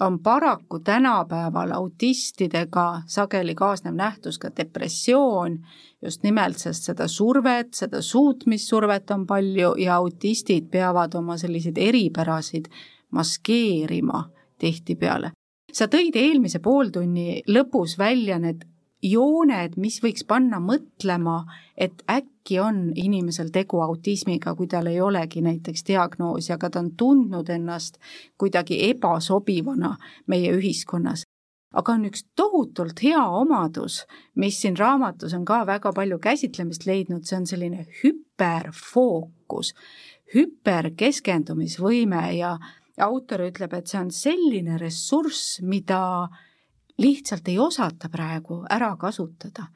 [0.00, 5.58] on paraku tänapäeval autistidega sageli kaasnev nähtus ka depressioon,
[6.02, 12.70] just nimelt, sest seda survet, seda suutmissurvet on palju ja autistid peavad oma selliseid eripärasid
[13.10, 14.24] maskeerima
[14.58, 15.30] tihtipeale.
[15.72, 18.64] sa tõid eelmise pooltunni lõpus välja need
[19.02, 21.44] jooned, mis võiks panna mõtlema,
[21.76, 26.92] et äkki on inimesel tegu autismiga, kui tal ei olegi näiteks diagnoosi, aga ta on
[26.96, 28.00] tundnud ennast
[28.38, 31.24] kuidagi ebasobivana meie ühiskonnas.
[31.76, 37.26] aga on üks tohutult hea omadus, mis siin raamatus on ka väga palju käsitlemist leidnud,
[37.28, 39.74] see on selline hüperfookus,
[40.34, 42.56] hüperkeskendumisvõime ja
[42.96, 46.28] autor ütleb, et see on selline ressurss, mida
[46.98, 49.66] lihtsalt ei osata praegu ära kasutada.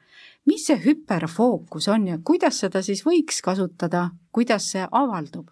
[0.45, 5.51] mis see hüperfookus on ja kuidas seda siis võiks kasutada, kuidas see avaldub?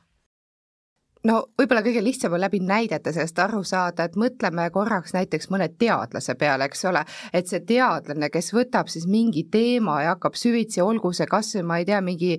[1.23, 5.69] no võib-olla kõige lihtsam on läbi näidete sellest aru saada, et mõtleme korraks näiteks mõne
[5.69, 7.03] teadlase peale, eks ole,
[7.33, 11.65] et see teadlane, kes võtab siis mingi teema ja hakkab süvitsi, olgu see kas või
[11.71, 12.37] ma ei tea, mingi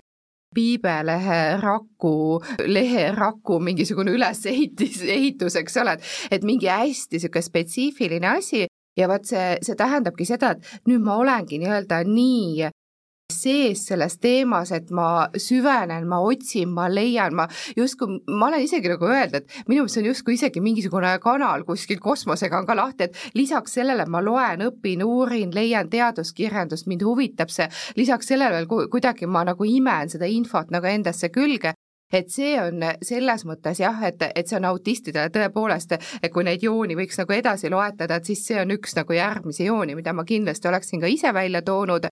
[0.55, 8.65] piibelehe raku, leheraku mingisugune ülesehitis, ehitus, eks ole, et et mingi hästi niisugune spetsiifiline asi
[8.97, 12.71] ja vot see, see tähendabki seda, et nüüd ma olengi nii-öelda nii
[13.31, 18.91] sees selles teemas, et ma süvenen, ma otsin, ma leian, ma justkui, ma olen isegi
[18.91, 22.77] nagu öelda, et minu meelest see on justkui isegi mingisugune kanal kuskil kosmosega on ka
[22.79, 27.69] lahti, et lisaks sellele ma loen, õpin, uurin, leian teaduskirjandust, mind huvitab see,
[28.01, 31.75] lisaks sellele veel kuidagi ma nagu imen seda infot nagu endasse külge
[32.13, 35.97] et see on selles mõttes jah, et, et see on autistidele tõepoolest,
[36.33, 39.97] kui neid jooni võiks nagu edasi loetleda, et siis see on üks nagu järgmisi jooni,
[39.99, 42.11] mida ma kindlasti oleksin ka ise välja toonud.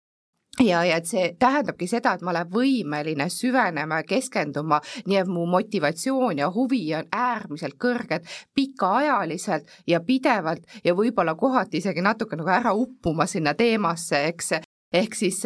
[0.58, 5.30] Ja, ja et see tähendabki seda, et ma olen võimeline süvenema ja keskenduma, nii et
[5.30, 8.26] mu motivatsioon ja huvi on äärmiselt kõrged
[8.58, 14.56] pikaajaliselt ja pidevalt ja võib-olla kohati isegi natuke nagu ära uppuma sinna teemasse, eks,
[14.98, 15.44] ehk siis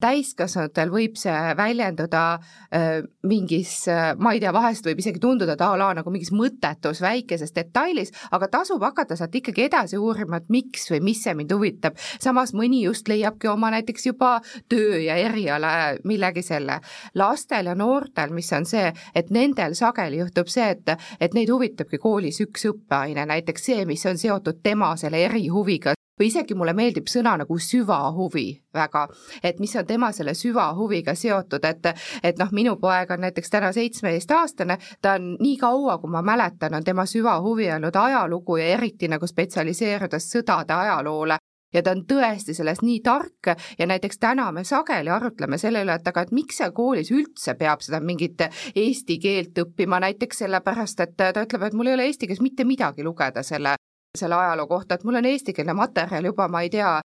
[0.00, 2.88] täiskasvanutel võib see väljenduda äh,
[3.26, 7.02] mingis äh,, ma ei tea, vahest võib isegi tunduda, et a la nagu mingis mõttetus
[7.04, 11.52] väikeses detailis, aga tasub hakata sealt ikkagi edasi uurima, et miks või mis see mind
[11.54, 11.98] huvitab.
[12.20, 14.32] samas mõni just leiabki oma näiteks juba
[14.68, 15.72] töö ja eriala
[16.04, 16.80] millegi selle.
[17.14, 21.98] lastel ja noortel, mis on see, et nendel sageli juhtub see, et, et neid huvitabki
[21.98, 27.08] koolis üks õppeaine, näiteks see, mis on seotud tema selle erihuviga, või isegi mulle meeldib
[27.08, 29.06] sõna nagu süvahuvi väga,
[29.42, 33.72] et mis on tema selle süvahuviga seotud, et et noh, minu poeg on näiteks täna
[33.72, 39.08] seitsmeteistaastane, ta on nii kaua, kui ma mäletan, on tema süvahuvi olnud ajalugu ja eriti
[39.08, 41.38] nagu spetsialiseerudes sõdade ajaloole.
[41.72, 45.94] Ja ta on tõesti selles nii tark ja näiteks täna me sageli arutleme selle üle,
[45.94, 48.42] et aga et miks seal koolis üldse peab seda mingit
[48.74, 52.66] eesti keelt õppima, näiteks sellepärast, et ta ütleb, et mul ei ole eesti keeles mitte
[52.66, 53.76] midagi lugeda selle
[54.18, 57.00] selle ajaloo kohta, et mul on eestikeelne materjal juba, ma ei tea,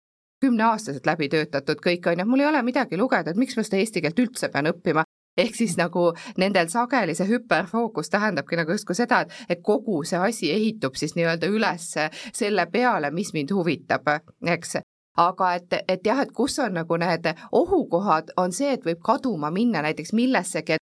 [0.43, 3.83] kümneaastaselt läbi töötatud kõik, on ju, mul ei ole midagi lugeda, et miks ma seda
[3.83, 5.05] eesti keelt üldse pean õppima.
[5.37, 10.19] ehk siis nagu nendel sageli see hüperfookus tähendabki nagu justkui seda, et, et kogu see
[10.19, 11.87] asi ehitub siis nii-öelda üles
[12.33, 14.11] selle peale, mis mind huvitab,
[14.45, 14.77] eks
[15.17, 19.51] aga et, et jah, et kus on nagu need ohukohad, on see, et võib kaduma
[19.51, 20.83] minna näiteks millessegi, et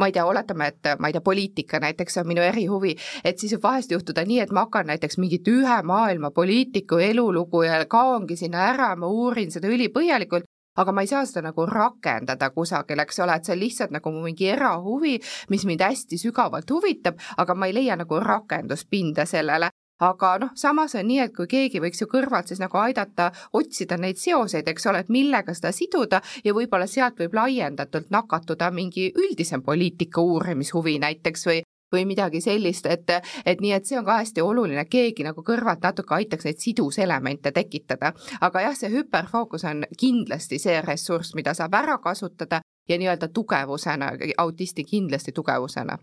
[0.00, 3.54] ma ei tea, oletame, et ma ei tea, poliitika näiteks on minu erihuvi, et siis
[3.56, 8.36] võib vahest juhtuda nii, et ma hakkan näiteks mingit ühe maailma poliitiku elulugu ja kaongi
[8.36, 10.44] sinna ära, ma uurin seda ülipõhjalikult,
[10.76, 14.12] aga ma ei saa seda nagu rakendada kusagil, eks ole, et see on lihtsalt nagu
[14.18, 15.16] mingi erahuvi,
[15.48, 20.94] mis mind hästi sügavalt huvitab, aga ma ei leia nagu rakenduspinda sellele aga noh, samas
[20.94, 24.86] on nii, et kui keegi võiks ju kõrvalt siis nagu aidata otsida neid seoseid, eks
[24.90, 30.98] ole, et millega seda siduda ja võib-olla sealt võib laiendatult nakatuda mingi üldisem poliitika uurimishuvi
[31.02, 33.10] näiteks või või midagi sellist, et,
[33.46, 37.52] et nii, et see on ka hästi oluline, keegi nagu kõrvalt natuke aitaks neid siduselemente
[37.54, 38.12] tekitada.
[38.40, 44.12] aga jah, see hüperfookus on kindlasti see ressurss, mida saab ära kasutada ja nii-öelda tugevusena,
[44.36, 45.98] autisti kindlasti tugevusena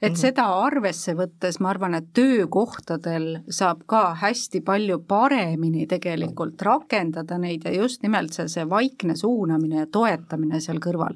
[0.00, 0.20] et mm -hmm.
[0.20, 7.64] seda arvesse võttes ma arvan, et töökohtadel saab ka hästi palju paremini tegelikult rakendada neid
[7.64, 11.14] ja just nimelt see, see vaikne suunamine ja toetamine seal kõrval.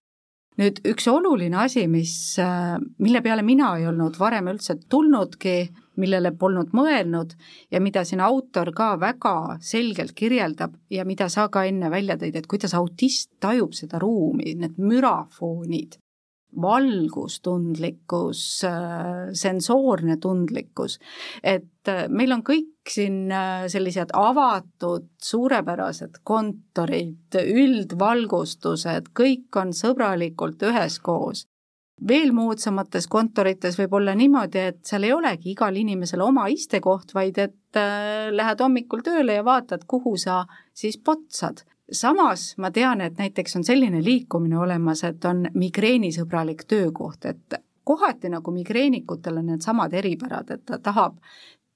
[0.59, 2.37] nüüd üks oluline asi, mis,
[2.99, 7.33] mille peale mina ei olnud varem üldse tulnudki, millele polnud mõelnud
[7.71, 12.37] ja mida siin autor ka väga selgelt kirjeldab ja mida sa ka enne välja tõid,
[12.37, 16.02] et kuidas autist tajub seda ruumi, need mürafoonid
[16.61, 18.73] valgustundlikkus, äh,
[19.33, 20.99] sensoorne tundlikkus,
[21.43, 30.63] et äh, meil on kõik siin äh, sellised avatud suurepärased kontorid, üldvalgustused, kõik on sõbralikult
[30.69, 31.47] üheskoos.
[32.09, 37.39] veel moodsamates kontorites võib olla niimoodi, et seal ei olegi igal inimesel oma istekoht, vaid
[37.39, 37.79] et
[38.31, 40.43] lähed hommikul tööle ja vaatad, kuhu sa
[40.75, 41.63] siis potsad
[41.93, 48.31] samas ma tean, et näiteks on selline liikumine olemas, et on migreenisõbralik töökoht, et kohati
[48.33, 51.19] nagu migreenikutel on needsamad eripärad, et ta tahab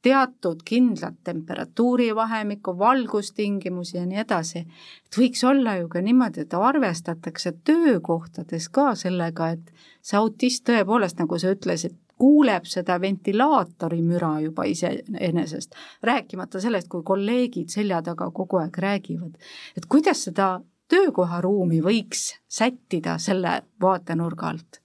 [0.07, 4.59] teatud kindlat temperatuurivahemikku, valgustingimusi ja nii edasi.
[5.07, 11.19] et võiks olla ju ka niimoodi, et arvestatakse töökohtades ka sellega, et see autist tõepoolest,
[11.19, 18.31] nagu sa ütlesid, kuuleb seda ventilaatori müra juba iseenesest, rääkimata sellest, kui kolleegid selja taga
[18.31, 19.37] kogu aeg räägivad.
[19.77, 24.81] et kuidas seda töökoharuumi võiks sättida selle vaatenurga alt?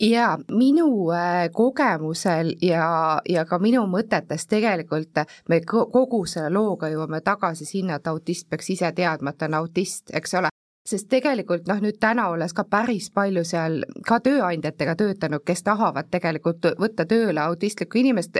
[0.00, 7.22] jaa, minu äh, kogemusel ja, ja ka minu mõtetes tegelikult me kogu selle looga jõuame
[7.24, 10.52] tagasi sinna, et autist peaks ise teadma, et ta on autist, eks ole,
[10.86, 16.10] sest tegelikult noh, nüüd täna olles ka päris palju seal ka tööandjatega töötanud, kes tahavad
[16.10, 18.38] tegelikult võtta tööle autistlikku inimest,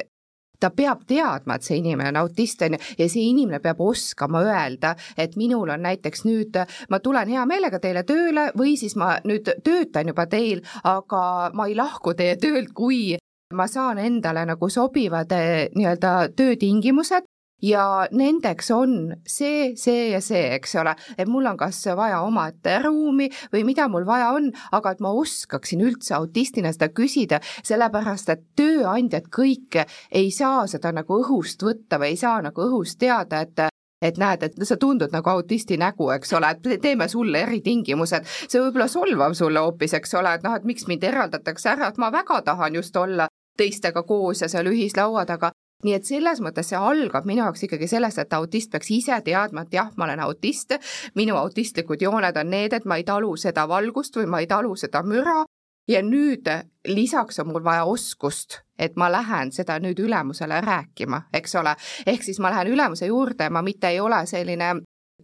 [0.60, 4.40] ta peab teadma, et see inimene on autist, on ju, ja see inimene peab oskama
[4.46, 6.56] öelda, et minul on näiteks nüüd,
[6.90, 11.22] ma tulen hea meelega teile tööle või siis ma nüüd töötan juba teil, aga
[11.54, 13.16] ma ei lahku teie töölt, kui
[13.54, 17.28] ma saan endale nagu sobivad eh, nii-öelda töötingimused
[17.62, 22.78] ja nendeks on see, see ja see, eks ole, et mul on kas vaja omaette
[22.84, 28.34] ruumi või mida mul vaja on, aga et ma oskaksin üldse autistina seda küsida, sellepärast
[28.34, 33.40] et tööandjad kõik ei saa seda nagu õhust võtta või ei saa nagu õhust teada,
[33.40, 33.68] et
[34.04, 38.60] et näed, et sa tundud nagu autisti nägu, eks ole, et teeme sulle eritingimused, see
[38.60, 41.98] võib olla solvav sulle hoopis, eks ole, et noh, et miks mind eraldatakse ära, et
[41.98, 45.50] ma väga tahan just olla teistega koos ja seal ühislaua taga,
[45.84, 49.66] nii et selles mõttes see algab minu jaoks ikkagi sellest, et autist peaks ise teadma,
[49.66, 50.76] et jah, ma olen autist,
[51.14, 54.76] minu autistlikud jooned on need, et ma ei talu seda valgust või ma ei talu
[54.76, 55.44] seda müra.
[55.86, 56.48] Ja nüüd
[56.90, 62.26] lisaks on mul vaja oskust, et ma lähen seda nüüd ülemusele rääkima, eks ole, ehk
[62.26, 64.72] siis ma lähen ülemuse juurde, ma mitte ei ole selline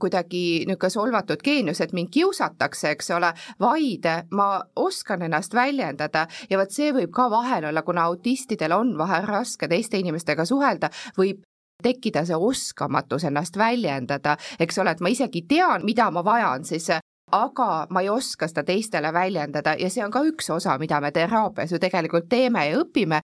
[0.02, 6.26] kuidagi niisugune solvatud geenius, et mind kiusatakse, eks ole, vaid ma oskan ennast väljendada.
[6.50, 10.90] Ja vot see võib ka vahel olla, kuna autistidel on vahel raske teiste inimestega suhelda,
[11.18, 11.44] võib
[11.82, 16.90] tekkida see oskamatus ennast väljendada, eks ole, et ma isegi tean, mida ma vajan, siis
[17.32, 19.74] aga ma ei oska seda teistele väljendada.
[19.78, 23.20] Ja see on ka üks osa, mida me teraapias ju tegelikult teeme ja õpime.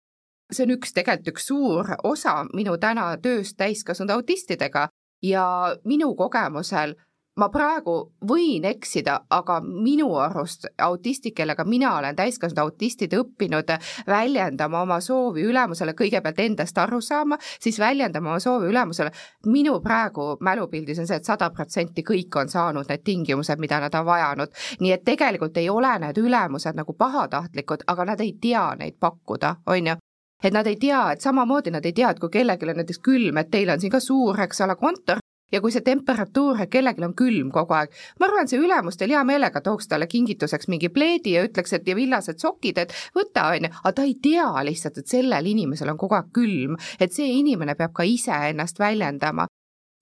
[0.53, 4.87] see on üks, tegelikult üks suur osa minu täna tööst täiskasvanud autistidega,
[5.23, 6.95] ja minu kogemusel
[7.39, 7.95] ma praegu
[8.29, 13.71] võin eksida, aga minu arust autistid, kellega mina olen täiskasvanud autistid õppinud
[14.09, 19.13] väljendama oma soovi ülemusele, kõigepealt endast aru saama, siis väljendama oma soovi ülemusele.
[19.47, 23.81] minu praegu mälupildis on see et, et sada protsenti kõik on saanud need tingimused, mida
[23.81, 24.53] nad on vajanud.
[24.81, 29.57] nii et tegelikult ei ole need ülemused nagu pahatahtlikud, aga nad ei tea neid pakkuda,
[29.67, 29.97] on ju
[30.43, 33.41] et nad ei tea, et samamoodi nad ei tea, et kui kellelgi on näiteks külm,
[33.41, 35.23] et teil on siin ka suur, eks ole, kontor,
[35.53, 39.15] ja kui see temperatuur, et kellelgi on külm kogu aeg, ma arvan, see ülemus teil
[39.17, 43.49] hea meelega tooks talle kingituseks mingi pleedi ja ütleks, et ja villased sokid, et võta,
[43.55, 47.15] on ju, aga ta ei tea lihtsalt, et sellel inimesel on kogu aeg külm, et
[47.15, 49.49] see inimene peab ka ise ennast väljendama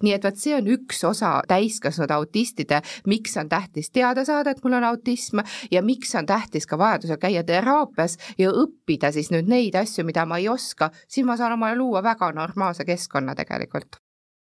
[0.02, 4.64] nii et vot see on üks osa täiskasvanud autistide, miks on tähtis teada saada, et
[4.64, 9.48] mul on autism ja miks on tähtis ka vajadusel käia teraapias ja õppida siis nüüd
[9.48, 14.05] neid asju, mida ma ei oska, siis ma saan omale luua väga normaalse keskkonna tegelikult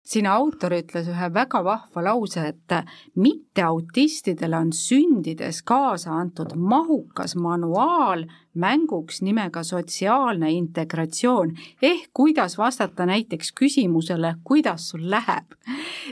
[0.04, 2.74] siin autor ütles ühe väga vahva lause, et
[3.14, 13.52] mitteautistidele on sündides kaasa antud mahukas manuaal mänguks nimega sotsiaalne integratsioon ehk kuidas vastata näiteks
[13.52, 15.54] küsimusele, kuidas sul läheb.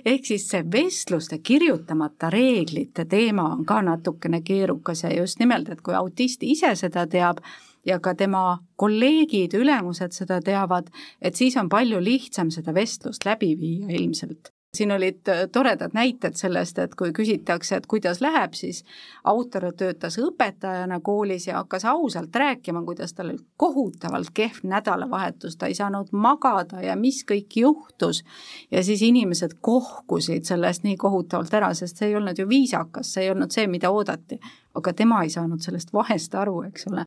[0.05, 5.81] ehk siis see vestluste kirjutamata reeglite teema on ka natukene keerukas ja just nimelt, et
[5.81, 7.43] kui autist ise seda teab,
[7.87, 10.91] ja ka tema kolleegid, ülemused seda teavad,
[11.23, 16.35] et siis on palju lihtsam seda vestlust läbi viia ilmselt siin olid äh, toredad näited
[16.39, 18.85] sellest, et kui küsitakse, et kuidas läheb, siis
[19.25, 25.67] autor töötas õpetajana koolis ja hakkas ausalt rääkima, kuidas tal oli kohutavalt kehv nädalavahetus, ta
[25.67, 28.25] ei saanud magada ja mis kõik juhtus.
[28.71, 33.25] ja siis inimesed kohkusid sellest nii kohutavalt ära, sest see ei olnud ju viisakas, see
[33.25, 34.39] ei olnud see, mida oodati.
[34.75, 37.05] aga tema ei saanud sellest vahest aru, eks ole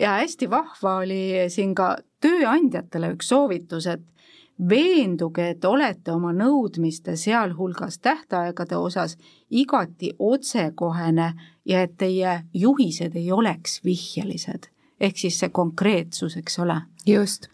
[0.00, 4.02] ja hästi vahva oli siin ka tööandjatele üks soovitus, et
[4.68, 9.16] veenduge, et olete oma nõudmiste, sealhulgas tähtaegade osas
[9.50, 11.32] igati otsekohene
[11.64, 14.68] ja et teie juhised ei oleks vihjelised.
[15.00, 16.80] ehk siis see konkreetsus, eks ole.
[17.06, 17.48] just.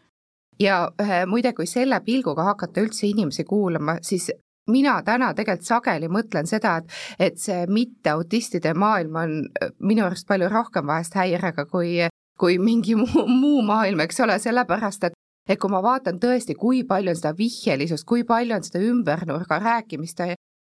[0.60, 0.92] ja
[1.26, 4.30] muide, kui selle pilguga hakata üldse inimesi kuulama, siis
[4.68, 9.48] mina täna tegelikult sageli mõtlen seda, et, et see mitteautistide maailm on
[9.80, 15.10] minu arust palju rohkem vahest häirega kui kui mingi muu, muu maailm, eks ole, sellepärast
[15.10, 18.82] et et kui ma vaatan tõesti, kui palju on seda vihjelisust, kui palju on seda
[18.84, 20.20] ümbernurga rääkimist,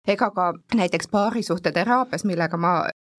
[0.09, 2.73] ega ka näiteks paarisuhteteraapias, millega ma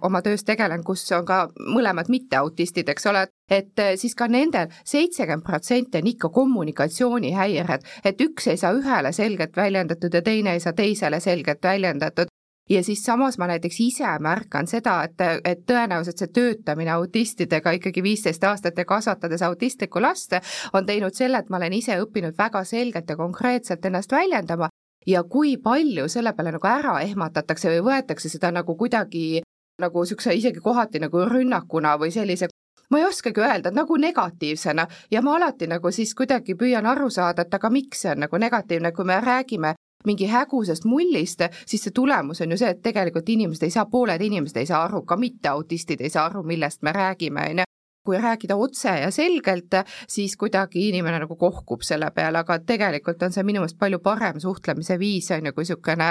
[0.04, 1.38] oma töös tegelen, kus on ka
[1.72, 8.50] mõlemad mitteautistid, eks ole, et siis ka nendel seitsekümmend protsenti on ikka kommunikatsioonihäired, et üks
[8.52, 12.33] ei saa ühele selgelt väljendatud ja teine ei saa teisele selgelt väljendatud
[12.69, 18.04] ja siis samas ma näiteks ise märkan seda, et, et tõenäoliselt see töötamine autistidega ikkagi
[18.04, 20.38] viisteist aastat ja kasvatades autistlikku last
[20.73, 24.69] on teinud selle, et ma olen ise õppinud väga selgelt ja konkreetselt ennast väljendama.
[25.08, 29.41] Ja kui palju selle peale nagu ära ehmatatakse või võetakse seda nagu kuidagi
[29.82, 32.47] nagu niisuguse isegi kohati nagu rünnakuna või sellise
[32.91, 34.88] ma ei oskagi öelda, nagu negatiivsena.
[35.12, 38.38] Ja ma alati nagu siis kuidagi püüan aru saada, et aga miks see on nagu
[38.38, 39.73] negatiivne, kui me räägime
[40.06, 44.22] mingi hägusest mullist, siis see tulemus on ju see, et tegelikult inimesed ei saa, pooled
[44.22, 47.70] inimesed ei saa aru, ka mitteautistid ei saa aru, millest me räägime, on ju.
[48.04, 49.78] Kui rääkida otse ja selgelt,
[50.12, 54.41] siis kuidagi inimene nagu kohkub selle peale, aga tegelikult on see minu meelest palju parem
[54.43, 56.10] suhtlemise viis, on ju, kui niisugune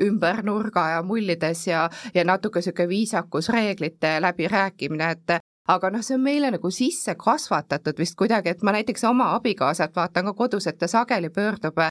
[0.00, 5.36] ümber nurga ja mullides ja, ja natuke niisugune viisakus reeglite läbirääkimine, et
[5.68, 9.96] aga noh, see on meile nagu sisse kasvatatud vist kuidagi, et ma näiteks oma abikaasat
[9.96, 11.84] vaatan ka kodus, et ta sageli pöördub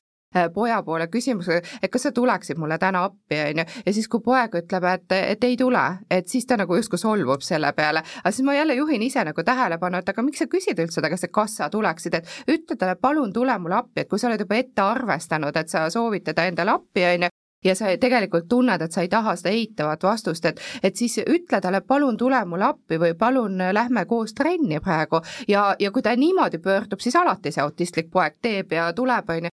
[0.54, 4.24] poja poole küsimusega, et kas sa tuleksid mulle täna appi, on ju, ja siis, kui
[4.26, 8.32] poeg ütleb, et, et ei tule, et siis ta nagu justkui solvub selle peale, aga
[8.32, 11.30] siis ma jälle juhin ise nagu tähelepanu, et aga miks sa küsid üldse ta käest,
[11.30, 14.42] et kas sa tuleksid, et ütle talle, palun tule mulle appi, et kui sa oled
[14.42, 18.82] juba ette arvestanud, et sa soovid teda endale appi, on ju, ja sa tegelikult tunned,
[18.82, 22.68] et sa ei taha seda eitavat vastust, et, et siis ütle talle, palun tule mulle
[22.68, 25.22] appi või palun lähme koos trenni praegu.
[25.48, 29.48] Ja, ja kui ta niimoodi pöördub, siis alati see autistlik poeg teeb ja tuleb, on
[29.48, 29.54] ju,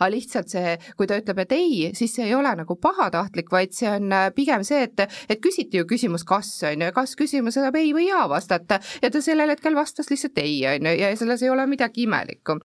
[0.00, 3.74] aga lihtsalt see, kui ta ütleb, et ei, siis see ei ole nagu pahatahtlik, vaid
[3.76, 7.58] see on äh, pigem see, et, et küsiti ju küsimus kas, on ju, kas küsimus
[7.60, 11.14] saab ei või jaa vastata ja ta sellel hetkel vastas lihtsalt ei, on ju, ja
[11.20, 12.60] selles ei ole midagi imelikku.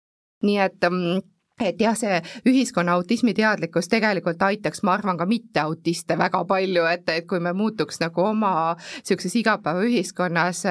[0.43, 1.21] nii et mm,
[1.63, 2.19] et jah, see
[2.49, 8.01] ühiskonna autismiteadlikkus tegelikult aitaks, ma arvan, ka mitteautiste väga palju, et, et kui me muutuks
[8.01, 10.65] nagu oma niisuguses igapäevaühiskonnas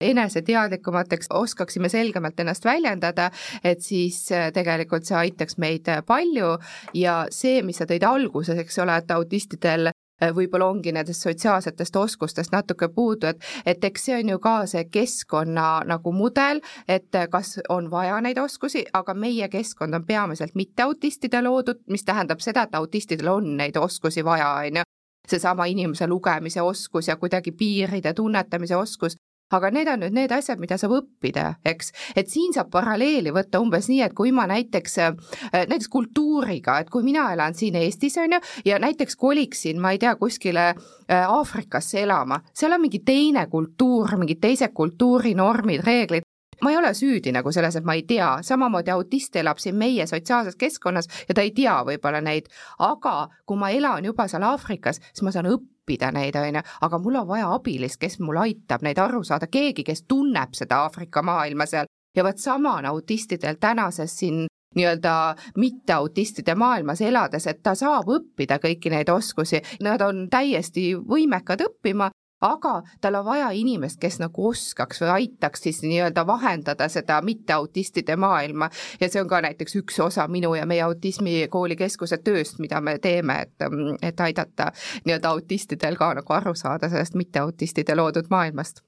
[0.00, 3.30] eneseteadlikumateks, oskaksime selgemalt ennast väljendada,
[3.64, 6.56] et siis äh, tegelikult see aitaks meid palju.
[6.94, 11.96] Ja see, mis sa tõid alguses, eks ole, et autistidel Äh, võib-olla ongi nendest sotsiaalsetest
[11.96, 17.16] oskustest natuke puudu, et et eks see on ju ka see keskkonna nagu mudel, et
[17.32, 22.66] kas on vaja neid oskusi, aga meie keskkond on peamiselt mitteautistide loodud, mis tähendab seda,
[22.68, 24.84] et autistidel on neid oskusi vaja, on ju.
[25.28, 29.16] Seesama inimese lugemise oskus ja kuidagi piiride tunnetamise oskus,
[29.50, 33.60] aga need on nüüd need asjad, mida saab õppida, eks, et siin saab paralleeli võtta
[33.62, 38.18] umbes nii, et kui ma näiteks, äh, näiteks kultuuriga, et kui mina elan siin Eestis,
[38.22, 38.40] on ju,
[38.70, 44.16] ja näiteks koliksin, ma ei tea, kuskile äh, Aafrikasse elama, seal on mingi teine kultuur,
[44.20, 46.29] mingid teised kultuurinormid, reeglid,
[46.62, 50.06] ma ei ole süüdi nagu selles, et ma ei tea, samamoodi autist elab siin meie
[50.06, 53.14] sotsiaalses keskkonnas ja ta ei tea võib-olla neid, aga
[53.46, 57.20] kui ma elan juba seal Aafrikas, siis ma saan õppida neid, on ju, aga mul
[57.22, 61.66] on vaja abilist, kes mul aitab neid aru saada, keegi, kes tunneb seda Aafrika maailma
[61.70, 61.90] seal.
[62.16, 68.60] Ja vot sama on autistidel tänases siin nii-öelda mitteautistide maailmas elades, et ta saab õppida
[68.62, 72.10] kõiki neid oskusi, nad on täiesti võimekad õppima
[72.40, 78.16] aga tal on vaja inimest, kes nagu oskaks või aitaks siis nii-öelda vahendada seda mitteautistide
[78.16, 78.70] maailma.
[79.00, 82.98] Ja see on ka näiteks üks osa minu ja meie autismikooli keskuse tööst, mida me
[82.98, 83.66] teeme, et,
[84.02, 84.70] et aidata
[85.04, 88.84] nii-öelda autistidel ka nagu aru saada sellest mitteautistide loodud maailmast.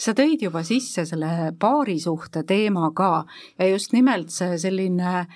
[0.00, 3.26] Sa tõid juba sisse selle paarisuhte teema ka
[3.58, 5.26] ja just nimelt see selline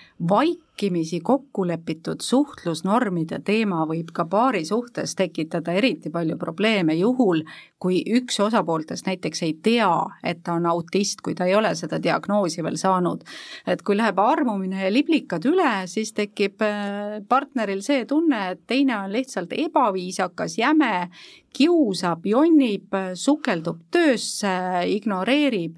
[0.74, 7.44] vaikimisi kokku lepitud suhtlusnormide teema võib ka paarisuhtes tekitada eriti palju probleeme juhul,
[7.78, 12.02] kui üks osapooltest näiteks ei tea, et ta on autist, kui ta ei ole seda
[12.02, 13.22] diagnoosi veel saanud.
[13.66, 18.98] et kui läheb armumine ja liblikad üle, siis tekib äh, partneril see tunne, et teine
[18.98, 21.10] on lihtsalt ebaviisakas, jäme,
[21.52, 25.76] kiusab, jonnib, sukeldub töösse, ignoreerib,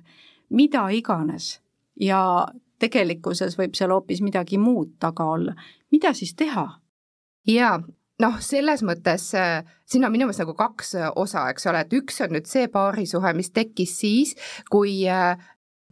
[0.48, 1.60] mida iganes.
[2.00, 2.46] ja
[2.82, 5.54] tegelikkuses võib seal hoopis midagi muud taga olla.
[5.90, 6.66] mida siis teha?
[7.46, 7.78] jaa,
[8.22, 11.92] noh, selles mõttes äh, siin on minu meelest nagu kaks äh, osa, eks ole, et
[11.96, 14.34] üks on nüüd see paarisuhe, mis tekkis siis,
[14.72, 15.36] kui äh,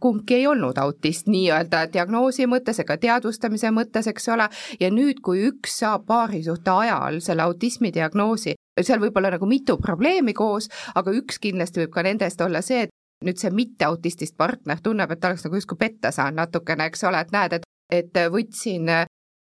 [0.01, 5.45] kumbki ei olnud autist nii-öelda diagnoosi mõttes ega teadvustamise mõttes, eks ole, ja nüüd, kui
[5.49, 11.13] üks saab paarisuhte ajal selle autismi diagnoosi, seal võib olla nagu mitu probleemi koos, aga
[11.15, 12.93] üks kindlasti võib ka nendest olla see, et
[13.23, 17.21] nüüd see mitteautistist partner tunneb, et ta oleks nagu justkui petta saanud natukene, eks ole,
[17.21, 18.89] et näed, et, et võtsin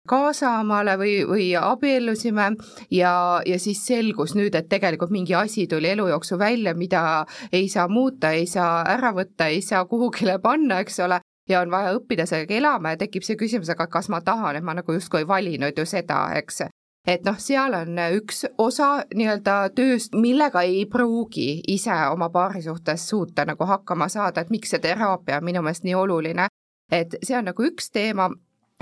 [0.09, 2.51] kaasa omale või, või abiellusime
[2.91, 3.13] ja,
[3.47, 7.89] ja siis selgus nüüd, et tegelikult mingi asi tuli elu jooksul välja, mida ei saa
[7.89, 12.27] muuta, ei saa ära võtta, ei saa kuhugile panna, eks ole, ja on vaja õppida
[12.27, 15.29] sellega elama ja tekib see küsimus, aga kas ma tahan, et ma nagu justkui ei
[15.29, 16.65] valinud ju seda, eks
[17.11, 23.09] et noh, seal on üks osa nii-öelda tööst, millega ei pruugi ise oma paari suhtes
[23.09, 26.49] suuta nagu hakkama saada, et miks see teraapia on minu meelest nii oluline.
[26.91, 28.29] et see on nagu üks teema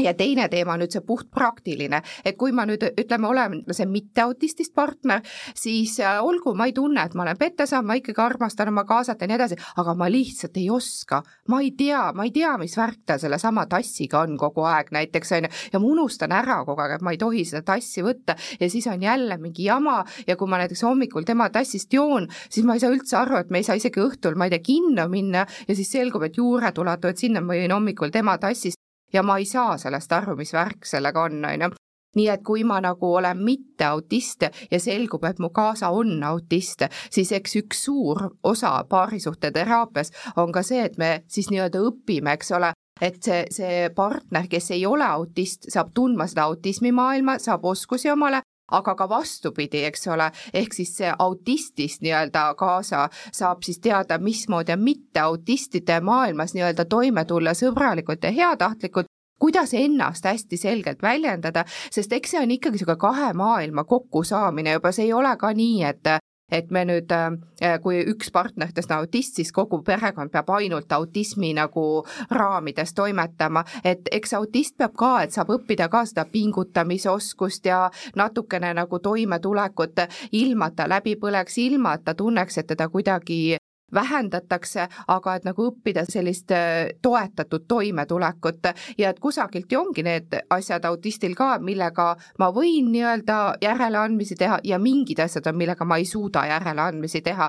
[0.02, 4.74] ja teine teema on nüüd see puhtpraktiline, et kui ma nüüd ütleme, olen see mitteautistist
[4.74, 5.24] partner,
[5.58, 8.84] siis äh, olgu, ma ei tunne, et ma olen petta saanud, ma ikkagi armastan oma
[8.88, 12.54] kaasat ja nii edasi, aga ma lihtsalt ei oska, ma ei tea, ma ei tea,
[12.62, 16.60] mis värk tal sellesama tassiga on kogu aeg näiteks on ju, ja ma unustan ära
[16.68, 18.36] kogu aeg, et ma ei tohi seda tassi võtta.
[18.60, 22.66] Ja siis on jälle mingi jama ja kui ma näiteks hommikul tema tassist joon, siis
[22.66, 25.08] ma ei saa üldse aru, et me ei saa isegi õhtul, ma ei tea, kinno
[25.10, 25.46] minna.
[25.68, 28.78] Ja siis selgub, et juured ulatuvad sinna, ma jõin hommikul tema tassist
[29.12, 31.70] ja ma ei saa sellest aru, mis värk sellega on, on ju.
[32.16, 36.86] Nii et kui ma nagu olen mitte autist ja selgub, et mu kaasa on autist,
[37.12, 42.32] siis eks üks suur osa paarisuhte teraapias on ka see, et me siis nii-öelda õpime,
[42.32, 47.68] eks ole, et see, see partner, kes ei ole autist, saab tundma seda autismimaailma, saab
[47.68, 48.40] oskusi omale,
[48.70, 54.72] aga ka vastupidi, eks ole, ehk siis see autistist nii-öelda kaasa saab siis teada, mismoodi
[54.72, 59.06] on mitteautistide maailmas nii-öelda toime tulla sõbralikult ja heatahtlikult,
[59.38, 64.72] kuidas ennast hästi selgelt väljendada, sest eks see on ikkagi niisugune kahe maailma kokkusaamine.
[64.78, 66.10] Juba, see ei ole ka nii, et
[66.50, 71.52] et me nüüd, äh, kui üks partneritest on autist, siis kogu perekond peab ainult autismi
[71.56, 77.84] nagu raamides toimetama, et eks autist peab ka, et saab õppida ka seda pingutamisoskust ja
[78.16, 83.57] natukene nagu toimetulekut, ilma et ta läbi põleks, ilma et ta tunneks, et teda kuidagi
[83.94, 90.38] vähendatakse, aga et nagu õppida sellist äh, toetatud toimetulekut ja et kusagilt ju ongi need
[90.50, 95.96] asjad autistil ka, millega ma võin nii-öelda järeleandmisi teha ja mingid asjad on, millega ma
[95.96, 97.48] ei suuda järeleandmisi teha.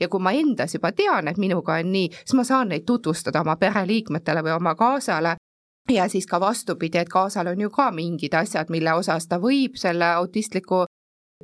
[0.00, 3.40] ja kui ma endas juba tean, et minuga on nii, siis ma saan neid tutvustada
[3.44, 5.36] oma pereliikmetele või oma kaasale
[5.92, 9.76] ja siis ka vastupidi, et kaasal on ju ka mingid asjad, mille osas ta võib
[9.76, 10.84] selle autistliku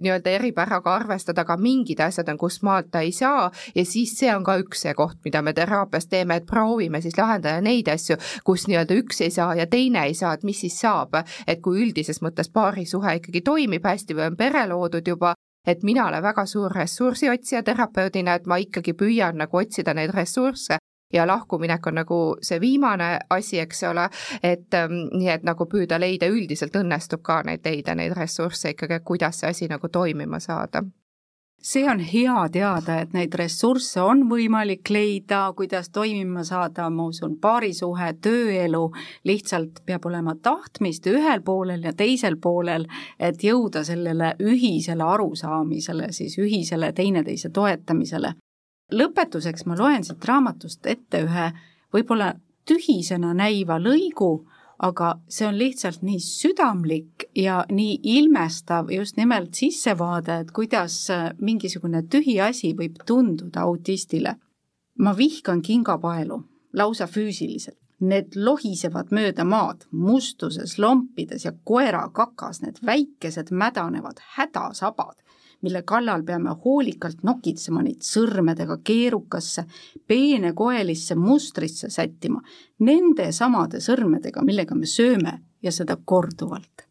[0.01, 3.51] nii-öelda eripäraga arvestada, aga mingid asjad on, kus maalt ta ei saa.
[3.75, 7.19] Ja siis see on ka üks see koht, mida me teraapias teeme, et proovime siis
[7.19, 10.81] lahendada neid asju, kus nii-öelda üks ei saa ja teine ei saa, et mis siis
[10.81, 15.35] saab, et kui üldises mõttes paarisuhe ikkagi toimib hästi või on pere loodud juba,
[15.67, 20.80] et mina olen väga suur ressursiotsija terapeudina, et ma ikkagi püüan nagu otsida neid ressursse
[21.13, 24.09] ja lahkuminek on nagu see viimane asi, eks ole,
[24.43, 29.03] et ähm, nii et nagu püüda leida, üldiselt õnnestub ka neid leida, neid ressursse ikkagi,
[29.05, 30.85] kuidas see asi nagu toimima saada.
[31.63, 37.35] See on hea teada, et neid ressursse on võimalik leida, kuidas toimima saada, ma usun,
[37.37, 38.87] paarisuhe, tööelu,
[39.29, 42.87] lihtsalt peab olema tahtmist ühel poolel ja teisel poolel,
[43.19, 48.33] et jõuda sellele ühisele arusaamisele, siis ühisele teineteise toetamisele
[48.91, 51.51] lõpetuseks ma loen siit raamatust ette ühe
[51.95, 52.33] võib-olla
[52.69, 54.31] tühisena näiva lõigu,
[54.81, 60.97] aga see on lihtsalt nii südamlik ja nii ilmestav just nimelt sissevaade, et kuidas
[61.41, 64.37] mingisugune tühi asi võib tunduda autistile.
[65.01, 66.37] ma vihkan kingapaelu,
[66.73, 67.79] lausa füüsiliselt.
[68.01, 75.17] Need lohisevad mööda maad, mustuses, lompides ja koera kakas, need väikesed mädanevad hädasabad
[75.63, 79.65] mille kallal peame hoolikalt nokitsema neid sõrmedega keerukasse
[80.09, 82.43] peenekoelisse mustrisse sättima,
[82.79, 86.87] nende samade sõrmedega, millega me sööme ja seda korduvalt.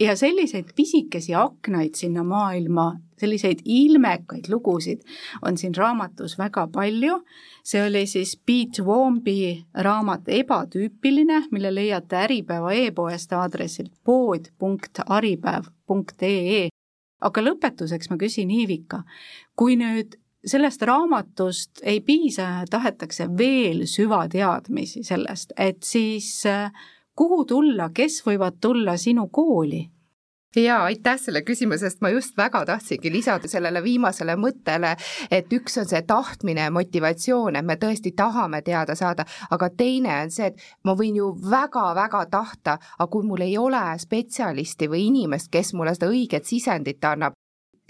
[0.00, 5.00] ja selliseid pisikesi aknaid sinna maailma, selliseid ilmekaid lugusid
[5.42, 7.24] on siin raamatus väga palju.
[7.64, 16.68] see oli siis Pete Wombi raamat Ebatüüpiline, mille leiate Äripäeva e-poest aadressilt pood.aripäev.ee
[17.24, 19.02] aga lõpetuseks ma küsin Iivika,
[19.56, 26.68] kui nüüd sellest raamatust ei piisa, tahetakse veel süvateadmisi sellest, et siis äh,
[27.16, 29.86] kuhu tulla, kes võivad tulla sinu kooli?
[30.62, 34.94] Jaa, aitäh selle küsimuse eest, ma just väga tahtsingi lisada sellele viimasele mõttele,
[35.30, 40.20] et üks on see tahtmine ja motivatsioon, et me tõesti tahame teada saada, aga teine
[40.22, 45.08] on see, et ma võin ju väga-väga tahta, aga kui mul ei ole spetsialisti või
[45.08, 47.34] inimest, kes mulle seda õiget sisendit annab,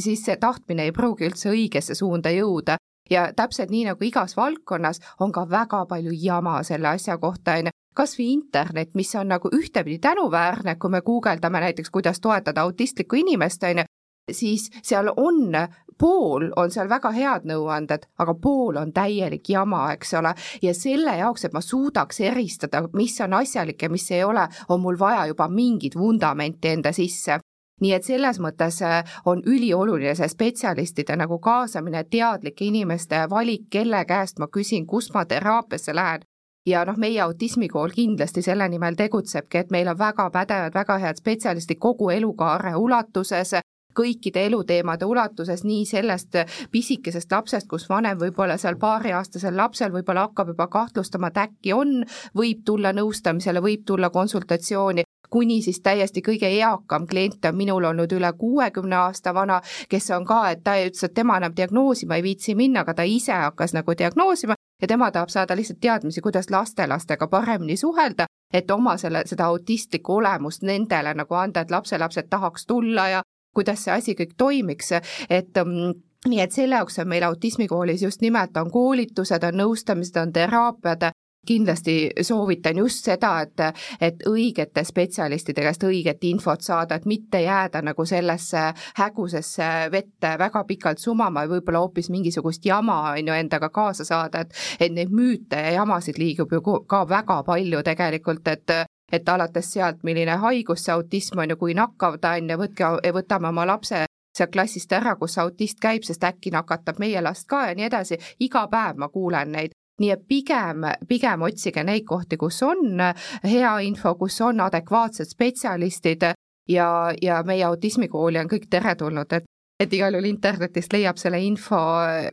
[0.00, 2.78] siis see tahtmine ei pruugi üldse õigesse suunda jõuda
[3.10, 7.70] ja täpselt nii nagu igas valdkonnas on ka väga palju jama selle asja kohta, on
[7.70, 12.62] ju, kas või internet, mis on nagu ühtepidi tänuväärne, kui me guugeldame näiteks, kuidas toetada
[12.62, 13.84] autistlikku inimest, on ju,
[14.32, 15.52] siis seal on,
[15.98, 21.16] pool on seal väga head nõuanded, aga pool on täielik jama, eks ole, ja selle
[21.18, 25.26] jaoks, et ma suudaks eristada, mis on asjalik ja mis ei ole, on mul vaja
[25.30, 27.38] juba mingit vundamenti enda sisse
[27.84, 34.04] nii et selles mõttes äh, on ülioluline see spetsialistide nagu kaasamine, teadlike inimeste valik, kelle
[34.08, 36.24] käest ma küsin, kus ma teraapiasse lähen,
[36.66, 41.20] ja noh, meie autismikool kindlasti selle nimel tegutsebki, et meil on väga pädevad, väga head
[41.20, 43.54] spetsialistid kogu elukaare ulatuses,
[43.94, 46.40] kõikide eluteemade ulatuses, nii sellest
[46.72, 52.00] pisikesest lapsest, kus vanem võib-olla seal paariaastasel lapsel võib-olla hakkab juba kahtlustama, et äkki on,
[52.34, 58.12] võib tulla nõustamisele, võib tulla konsultatsiooni, kuni siis täiesti kõige eakam klient on minul olnud
[58.12, 62.22] üle kuuekümne aasta vana, kes on ka, et ta ütles, et tema enam diagnoosima ei
[62.22, 66.50] viitsi minna, aga ta ise hakkas nagu diagnoosima ja tema tahab saada lihtsalt teadmisi, kuidas
[66.50, 72.66] lastelastega paremini suhelda, et oma selle, seda autistlikku olemust nendele nagu anda, et lapselapsed tahaks
[72.66, 73.22] tulla ja
[73.54, 74.92] kuidas see asi kõik toimiks,
[75.30, 75.94] et mm,
[76.28, 81.10] nii et selle jaoks on meil autismikoolis just nimelt on koolitused, on nõustamised, on teraapiad,
[81.46, 83.60] kindlasti soovitan just seda, et,
[84.00, 88.64] et õigete spetsialistide käest õiget infot saada, et mitte jääda nagu sellesse
[88.98, 94.40] hägusesse vette väga pikalt sumama ja võib-olla hoopis mingisugust jama on ju endaga kaasa saada,
[94.40, 98.70] et et neid müüte ja jamasid liigub ju ka väga palju tegelikult, et
[99.12, 102.88] et alates sealt, milline haigus see autism on ja kui nakkav ta on ja võtke,
[103.14, 107.68] võtame oma lapse sealt klassist ära, kus autist käib, sest äkki nakatab meie last ka
[107.68, 112.36] ja nii edasi, iga päev ma kuulen neid nii et pigem, pigem otsige neid kohti,
[112.36, 113.00] kus on
[113.44, 116.26] hea info, kus on adekvaatsed spetsialistid
[116.68, 116.88] ja,
[117.22, 119.44] ja meie autismikooli on kõik teretulnud, et
[119.80, 121.78] et igal juhul internetist leiab selle info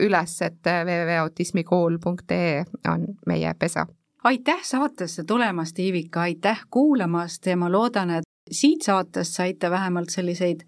[0.05, 3.87] üles, et www.autismikool.ee on meie pesa.
[4.23, 10.61] aitäh saatesse tulemast, Iivika, aitäh kuulamast ja ma loodan, et siit saatest saite vähemalt selliseid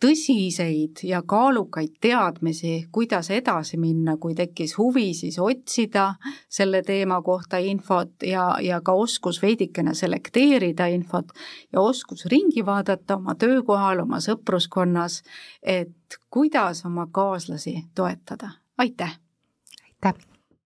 [0.00, 6.14] tõsiseid ja kaalukaid teadmisi, kuidas edasi minna, kui tekkis huvi, siis otsida
[6.48, 11.34] selle teema kohta infot ja, ja ka oskus veidikene selekteerida infot
[11.72, 15.20] ja oskus ringi vaadata oma töökohal, oma sõpruskonnas,
[15.62, 18.56] et kuidas oma kaaslasi toetada.
[18.78, 19.18] aitäh!
[19.84, 20.29] aitäh!